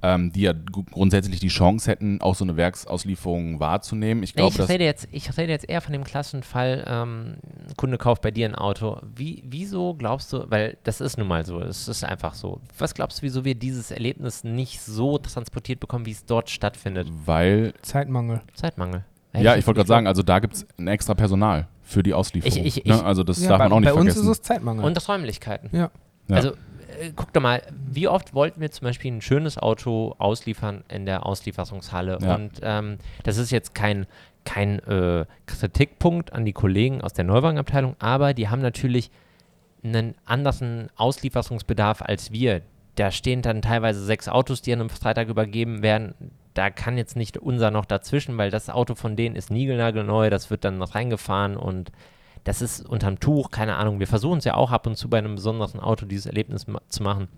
ähm, 0.00 0.30
die 0.32 0.42
ja 0.42 0.52
grundsätzlich 0.92 1.40
die 1.40 1.48
Chance 1.48 1.90
hätten, 1.90 2.20
auch 2.20 2.36
so 2.36 2.44
eine 2.44 2.56
Werksauslieferung 2.56 3.58
wahrzunehmen. 3.58 4.22
Ich 4.22 4.34
glaube, 4.34 4.50
ich, 4.52 4.56
dass 4.56 4.68
rede 4.68 4.84
jetzt, 4.84 5.08
ich 5.10 5.36
rede 5.36 5.50
jetzt 5.50 5.68
eher 5.68 5.80
von 5.80 5.92
dem 5.92 6.04
klassischen 6.04 6.44
Fall, 6.44 6.84
ähm, 6.86 7.36
ein 7.68 7.76
Kunde 7.76 7.98
kauft 7.98 8.22
bei 8.22 8.30
dir 8.30 8.46
ein 8.46 8.54
Auto. 8.54 9.00
Wie, 9.16 9.42
wieso 9.44 9.94
glaubst 9.94 10.32
du, 10.32 10.48
weil 10.50 10.78
das 10.84 11.00
ist 11.00 11.18
nun 11.18 11.26
mal 11.26 11.44
so, 11.44 11.60
es 11.60 11.88
ist 11.88 12.04
einfach 12.04 12.34
so. 12.34 12.60
Was 12.78 12.94
glaubst 12.94 13.18
du, 13.18 13.22
wieso 13.22 13.44
wir 13.44 13.56
dieses 13.56 13.90
Erlebnis 13.90 14.44
nicht 14.44 14.80
so 14.80 15.18
transportiert 15.18 15.80
bekommen, 15.80 16.06
wie 16.06 16.12
es 16.12 16.24
dort 16.24 16.48
stattfindet? 16.50 17.08
weil 17.24 17.74
Zeitmangel. 17.82 18.42
Zeitmangel. 18.54 19.04
Ja, 19.34 19.56
ich 19.56 19.66
wollte 19.66 19.78
gerade 19.78 19.88
sagen, 19.88 20.06
also 20.06 20.22
da 20.22 20.38
gibt 20.38 20.54
es 20.54 20.66
ein 20.78 20.88
extra 20.88 21.14
Personal 21.14 21.68
für 21.88 22.02
die 22.02 22.12
Auslieferung. 22.14 22.64
Ich- 22.66 22.78
ich- 22.78 22.84
ne? 22.84 23.02
Also 23.02 23.24
das 23.24 23.42
Ja, 23.42 23.48
darf 23.50 23.58
man 23.60 23.72
auch 23.72 23.80
nicht 23.80 23.88
bei 23.88 23.94
uns 23.94 24.12
vergessen. 24.12 24.30
ist 24.30 24.38
es 24.38 24.42
Zeitmangel. 24.42 24.84
Und 24.84 24.96
das 24.96 25.08
Räumlichkeiten. 25.08 25.70
Ja. 25.72 25.90
Ja. 26.28 26.36
Also 26.36 26.50
äh, 26.50 27.12
guck 27.16 27.32
doch 27.32 27.40
mal, 27.40 27.62
wie 27.90 28.08
oft 28.08 28.34
wollten 28.34 28.60
wir 28.60 28.70
zum 28.70 28.84
Beispiel 28.84 29.10
ein 29.12 29.20
schönes 29.22 29.56
Auto 29.56 30.14
ausliefern 30.18 30.84
in 30.88 31.06
der 31.06 31.24
Auslieferungshalle? 31.24 32.18
Ja. 32.20 32.34
Und 32.34 32.52
ähm, 32.62 32.98
das 33.24 33.38
ist 33.38 33.50
jetzt 33.50 33.74
kein, 33.74 34.06
kein 34.44 34.80
äh, 34.80 35.24
Kritikpunkt 35.46 36.32
an 36.32 36.44
die 36.44 36.52
Kollegen 36.52 37.00
aus 37.00 37.12
der 37.14 37.24
Neuwagenabteilung, 37.24 37.96
aber 37.98 38.34
die 38.34 38.48
haben 38.48 38.60
natürlich 38.62 39.10
einen 39.82 40.14
anderen 40.26 40.88
Auslieferungsbedarf 40.96 42.02
als 42.02 42.32
wir. 42.32 42.62
Da 42.96 43.10
stehen 43.10 43.42
dann 43.42 43.62
teilweise 43.62 44.04
sechs 44.04 44.28
Autos, 44.28 44.60
die 44.60 44.72
an 44.72 44.80
einem 44.80 44.90
Freitag 44.90 45.28
übergeben 45.28 45.82
werden. 45.82 46.14
Da 46.58 46.70
kann 46.70 46.98
jetzt 46.98 47.14
nicht 47.14 47.38
unser 47.38 47.70
noch 47.70 47.84
dazwischen, 47.84 48.36
weil 48.36 48.50
das 48.50 48.68
Auto 48.68 48.96
von 48.96 49.14
denen 49.14 49.36
ist 49.36 49.48
niegelnagelneu, 49.48 50.28
das 50.28 50.50
wird 50.50 50.64
dann 50.64 50.76
noch 50.76 50.96
reingefahren 50.96 51.56
und 51.56 51.92
das 52.42 52.62
ist 52.62 52.84
unterm 52.84 53.20
Tuch, 53.20 53.52
keine 53.52 53.76
Ahnung. 53.76 54.00
Wir 54.00 54.08
versuchen 54.08 54.38
es 54.38 54.44
ja 54.44 54.54
auch 54.54 54.72
ab 54.72 54.88
und 54.88 54.96
zu 54.96 55.08
bei 55.08 55.18
einem 55.18 55.36
besonderen 55.36 55.78
Auto 55.78 56.04
dieses 56.04 56.26
Erlebnis 56.26 56.66
ma 56.66 56.80
zu 56.88 57.04
machen. 57.04 57.28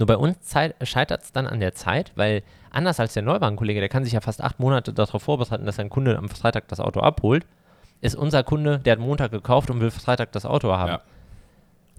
Nur 0.00 0.08
bei 0.08 0.16
uns 0.16 0.52
scheitert 0.82 1.22
es 1.22 1.30
dann 1.30 1.46
an 1.46 1.60
der 1.60 1.74
Zeit, 1.74 2.10
weil 2.16 2.42
anders 2.72 2.98
als 2.98 3.14
der 3.14 3.22
Neuwagenkollege, 3.22 3.78
der 3.78 3.88
kann 3.88 4.02
sich 4.02 4.14
ja 4.14 4.20
fast 4.20 4.42
acht 4.42 4.58
Monate 4.58 4.92
darauf 4.92 5.22
vorbereiten, 5.22 5.64
dass 5.64 5.78
ein 5.78 5.88
Kunde 5.88 6.18
am 6.18 6.28
Freitag 6.28 6.66
das 6.66 6.80
Auto 6.80 6.98
abholt, 6.98 7.46
ist 8.00 8.16
unser 8.16 8.42
Kunde, 8.42 8.80
der 8.80 8.94
hat 8.94 8.98
Montag 8.98 9.30
gekauft 9.30 9.70
und 9.70 9.78
will 9.78 9.92
Freitag 9.92 10.32
das 10.32 10.44
Auto 10.44 10.72
haben. 10.72 10.98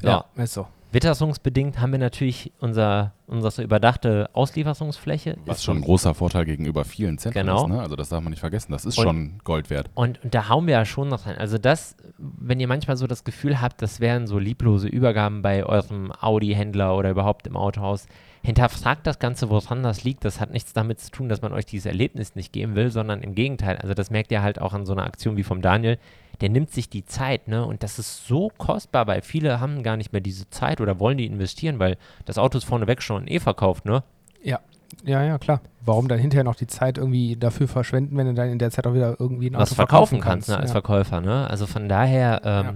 Ja. 0.01 0.25
Ja. 0.35 0.43
ist 0.43 0.53
so. 0.53 0.67
Witterungsbedingt 0.95 1.81
haben 1.81 1.91
wir 1.91 1.99
natürlich 1.99 2.53
unser, 2.61 3.11
unsere 3.27 3.61
überdachte 3.63 4.29
Auslieferungsfläche. 4.31 5.35
Was 5.45 5.57
Ist 5.57 5.63
schon 5.65 5.77
ein 5.79 5.81
großer 5.83 6.13
Vorteil 6.13 6.45
gegenüber 6.45 6.85
vielen 6.85 7.17
Zentren 7.17 7.47
Genau. 7.47 7.63
ist. 7.63 7.67
Ne? 7.69 7.81
Also 7.81 7.97
das 7.97 8.07
darf 8.07 8.23
man 8.23 8.31
nicht 8.31 8.39
vergessen. 8.39 8.71
Das 8.71 8.85
ist 8.85 8.97
Und- 8.97 9.03
schon 9.03 9.31
Gold 9.43 9.69
wert. 9.69 9.89
Und, 9.93 10.23
und 10.23 10.33
da 10.33 10.47
hauen 10.47 10.67
wir 10.67 10.73
ja 10.75 10.85
schon 10.85 11.09
noch 11.09 11.25
rein. 11.25 11.37
Also 11.37 11.57
das, 11.57 11.97
wenn 12.17 12.61
ihr 12.61 12.69
manchmal 12.69 12.95
so 12.95 13.07
das 13.07 13.25
Gefühl 13.25 13.59
habt, 13.59 13.81
das 13.81 13.99
wären 13.99 14.25
so 14.25 14.39
lieblose 14.39 14.87
Übergaben 14.87 15.41
bei 15.41 15.65
eurem 15.65 16.13
Audi-Händler 16.13 16.95
oder 16.95 17.09
überhaupt 17.09 17.45
im 17.45 17.57
Autohaus, 17.57 18.07
hinterfragt 18.45 19.07
das 19.07 19.19
Ganze, 19.19 19.49
woran 19.49 19.81
das 19.83 20.03
liegt. 20.03 20.23
Das 20.23 20.39
hat 20.39 20.51
nichts 20.51 20.71
damit 20.73 20.99
zu 20.99 21.09
tun, 21.11 21.29
dass 21.29 21.41
man 21.41 21.51
euch 21.51 21.65
dieses 21.65 21.87
Erlebnis 21.87 22.35
nicht 22.35 22.53
geben 22.53 22.75
will, 22.75 22.91
sondern 22.91 23.21
im 23.21 23.33
Gegenteil. 23.33 23.77
Also 23.77 23.93
das 23.93 24.11
merkt 24.11 24.31
ihr 24.31 24.41
halt 24.43 24.61
auch 24.61 24.73
an 24.73 24.85
so 24.85 24.93
einer 24.93 25.03
Aktion 25.05 25.35
wie 25.35 25.43
vom 25.43 25.61
Daniel. 25.61 25.97
Der 26.41 26.49
nimmt 26.49 26.69
sich 26.69 26.89
die 26.89 27.05
Zeit, 27.05 27.47
ne? 27.47 27.65
Und 27.65 27.81
das 27.81 27.97
ist 27.97 28.27
so 28.27 28.51
kostbar, 28.57 29.07
weil 29.07 29.21
viele 29.21 29.59
haben 29.59 29.83
gar 29.83 29.97
nicht 29.97 30.11
mehr 30.11 30.21
diese 30.21 30.49
Zeit 30.49 30.79
oder 30.81 30.99
wollen 30.99 31.17
die 31.17 31.25
investieren, 31.25 31.79
weil 31.79 31.97
das 32.25 32.37
Auto 32.37 32.57
ist 32.57 32.65
vorneweg 32.65 33.01
schon 33.01 33.27
eh 33.27 33.39
verkauft, 33.39 33.85
ne? 33.85 34.03
Ja. 34.43 34.59
Ja, 35.03 35.23
ja, 35.23 35.37
klar. 35.39 35.61
Warum 35.83 36.07
dann 36.07 36.19
hinterher 36.19 36.43
noch 36.43 36.55
die 36.55 36.67
Zeit 36.67 36.97
irgendwie 36.97 37.35
dafür 37.35 37.67
verschwenden, 37.67 38.15
wenn 38.17 38.27
du 38.27 38.33
dann 38.33 38.49
in 38.49 38.59
der 38.59 38.69
Zeit 38.69 38.85
auch 38.85 38.93
wieder 38.93 39.15
irgendwie 39.19 39.49
ein 39.49 39.53
was 39.55 39.69
Auto 39.71 39.75
verkaufen 39.75 40.19
kannst, 40.21 40.49
ne, 40.49 40.57
als 40.57 40.69
ja. 40.69 40.73
Verkäufer, 40.73 41.19
ne? 41.21 41.49
Also 41.49 41.65
von 41.67 41.89
daher, 41.89 42.41
ähm, 42.43 42.65
Ja. 42.65 42.73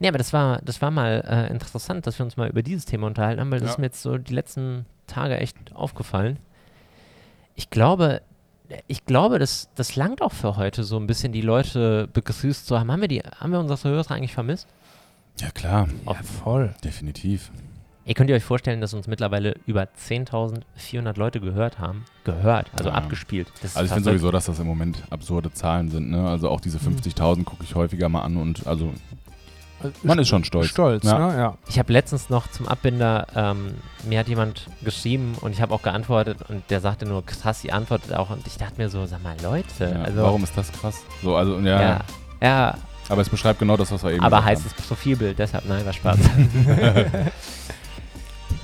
nee, 0.00 0.08
aber 0.08 0.18
das 0.18 0.32
war, 0.32 0.60
das 0.62 0.82
war 0.82 0.90
mal 0.90 1.24
äh, 1.26 1.50
interessant, 1.50 2.06
dass 2.06 2.18
wir 2.18 2.24
uns 2.26 2.36
mal 2.36 2.48
über 2.50 2.62
dieses 2.62 2.84
Thema 2.84 3.06
unterhalten 3.06 3.40
haben, 3.40 3.50
weil 3.50 3.60
das 3.60 3.68
Ja. 3.68 3.72
ist 3.72 3.78
mir 3.78 3.86
jetzt 3.86 4.02
so 4.02 4.18
die 4.18 4.34
letzten 4.34 4.84
Tage 5.06 5.38
echt 5.38 5.56
aufgefallen. 5.74 6.38
Ich 7.54 7.70
glaube, 7.70 8.22
ich 8.86 9.04
glaube, 9.06 9.38
das, 9.38 9.68
das 9.74 9.96
langt 9.96 10.20
auch 10.22 10.32
für 10.32 10.56
heute, 10.56 10.84
so 10.84 10.96
ein 10.98 11.06
bisschen 11.06 11.32
die 11.32 11.40
Leute 11.40 12.08
begrüßt 12.12 12.66
zu 12.66 12.78
haben. 12.78 12.90
Haben 12.90 13.00
wir 13.00 13.08
die, 13.08 13.20
haben 13.20 13.52
wir 13.52 13.60
unsere 13.60 13.88
Hörer 13.88 14.10
eigentlich 14.10 14.34
vermisst? 14.34 14.66
Ja 15.40 15.50
klar, 15.50 15.88
Ja, 16.06 16.14
voll. 16.14 16.74
definitiv. 16.82 17.50
Ihr 18.04 18.14
könnt 18.14 18.30
ihr 18.30 18.36
euch 18.36 18.44
vorstellen, 18.44 18.80
dass 18.80 18.94
uns 18.94 19.08
mittlerweile 19.08 19.56
über 19.66 19.82
10.400 19.82 21.18
Leute 21.18 21.40
gehört 21.40 21.78
haben. 21.80 22.04
Gehört, 22.24 22.70
also 22.76 22.90
Ja. 22.90 22.94
abgespielt. 22.94 23.48
Also 23.62 23.82
ich 23.82 23.90
finde 23.90 24.10
sowieso, 24.10 24.30
dass 24.30 24.44
das 24.46 24.58
im 24.60 24.66
Moment 24.66 25.02
absurde 25.10 25.52
Zahlen 25.52 25.88
sind. 25.90 26.10
Ne? 26.10 26.28
Also 26.28 26.48
auch 26.48 26.60
diese 26.60 26.78
50.000 26.78 27.44
gucke 27.44 27.64
ich 27.64 27.74
häufiger 27.74 28.08
mal 28.08 28.22
an 28.22 28.36
und 28.36 28.66
also 28.66 28.92
man 30.02 30.18
ist 30.18 30.28
schon 30.28 30.44
stolz. 30.44 30.68
Stolz, 30.68 31.04
Ja. 31.04 31.18
ne? 31.18 31.38
Ja. 31.38 31.54
Ich 31.68 31.78
habe 31.78 31.92
letztens 31.92 32.30
noch 32.30 32.50
zum 32.50 32.68
Abbinder, 32.68 33.26
ähm, 33.34 33.74
mir 34.08 34.18
hat 34.18 34.28
jemand 34.28 34.66
geschrieben 34.82 35.34
und 35.40 35.52
ich 35.52 35.60
habe 35.60 35.74
auch 35.74 35.82
geantwortet 35.82 36.38
und 36.48 36.62
der 36.70 36.80
sagte 36.80 37.06
nur, 37.06 37.24
krass, 37.24 37.64
ihr 37.64 37.74
antwortet 37.74 38.14
auch 38.14 38.30
und 38.30 38.46
ich 38.46 38.56
dachte 38.58 38.74
mir 38.78 38.88
so, 38.88 39.06
sag 39.06 39.22
mal, 39.22 39.36
Leute, 39.42 39.66
Ja, 39.94 40.02
also, 40.02 40.22
warum 40.22 40.44
ist 40.44 40.56
das 40.56 40.70
krass? 40.72 41.02
So, 41.22 41.36
also 41.36 41.58
ja, 41.60 41.80
ja, 41.80 42.00
ja, 42.42 42.74
aber 43.08 43.22
es 43.22 43.28
beschreibt 43.28 43.58
genau 43.60 43.76
das, 43.76 43.90
was 43.92 44.02
wir 44.02 44.10
eben 44.10 44.20
aber 44.24 44.38
gesagt 44.38 44.58
heißes 44.58 44.74
Profilbild, 44.74 45.38
deshalb, 45.38 45.64
nein, 45.68 45.84
war 45.86 45.92
Spaß. 45.92 46.18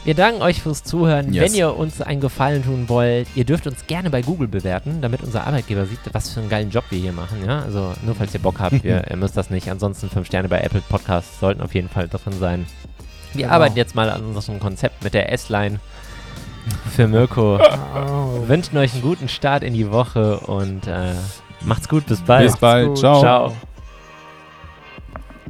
Wir 0.04 0.14
danken 0.14 0.42
euch 0.42 0.60
fürs 0.62 0.82
Zuhören. 0.82 1.32
Yes. 1.32 1.44
Wenn 1.44 1.54
ihr 1.54 1.76
uns 1.76 2.00
einen 2.02 2.20
Gefallen 2.20 2.64
tun 2.64 2.88
wollt, 2.88 3.28
ihr 3.36 3.44
dürft 3.44 3.68
uns 3.68 3.86
gerne 3.86 4.10
bei 4.10 4.20
Google 4.22 4.48
bewerten, 4.48 5.00
damit 5.00 5.22
unser 5.22 5.46
Arbeitgeber 5.46 5.86
sieht, 5.86 6.00
was 6.12 6.30
für 6.30 6.40
einen 6.40 6.48
geilen 6.48 6.70
Job 6.70 6.84
wir 6.90 6.98
hier 6.98 7.12
machen. 7.12 7.38
Ja? 7.46 7.60
Also 7.60 7.92
nur 8.04 8.14
falls 8.16 8.34
ihr 8.34 8.40
Bock 8.40 8.58
habt, 8.58 8.84
ihr, 8.84 9.04
ihr 9.08 9.16
müsst 9.18 9.36
das 9.36 9.48
nicht. 9.50 9.70
Ansonsten 9.70 10.10
fünf 10.10 10.26
Sterne 10.26 10.48
bei 10.48 10.60
Apple 10.60 10.82
Podcasts 10.88 11.38
sollten 11.38 11.60
auf 11.62 11.72
jeden 11.74 11.88
Fall 11.88 12.08
drin 12.08 12.32
sein. 12.40 12.66
Wir 13.32 13.44
Genau. 13.44 13.54
arbeiten 13.54 13.76
jetzt 13.76 13.94
mal 13.94 14.10
an 14.10 14.24
unserem 14.24 14.58
Konzept 14.58 15.04
mit 15.04 15.14
der 15.14 15.32
S-Line 15.32 15.78
für 16.94 17.06
Mirko. 17.08 17.56
Oh. 17.56 17.60
Wir 18.40 18.48
wünschen 18.48 18.76
euch 18.78 18.92
einen 18.92 19.02
guten 19.02 19.28
Start 19.28 19.62
in 19.62 19.72
die 19.72 19.90
Woche 19.90 20.38
und 20.40 20.86
äh, 20.86 21.14
macht's 21.64 21.88
gut. 21.88 22.06
Bis 22.06 22.20
bald. 22.20 22.46
Bis 22.50 22.56
bald, 22.58 22.98
ciao. 22.98 23.20
Ciao. 23.20 23.52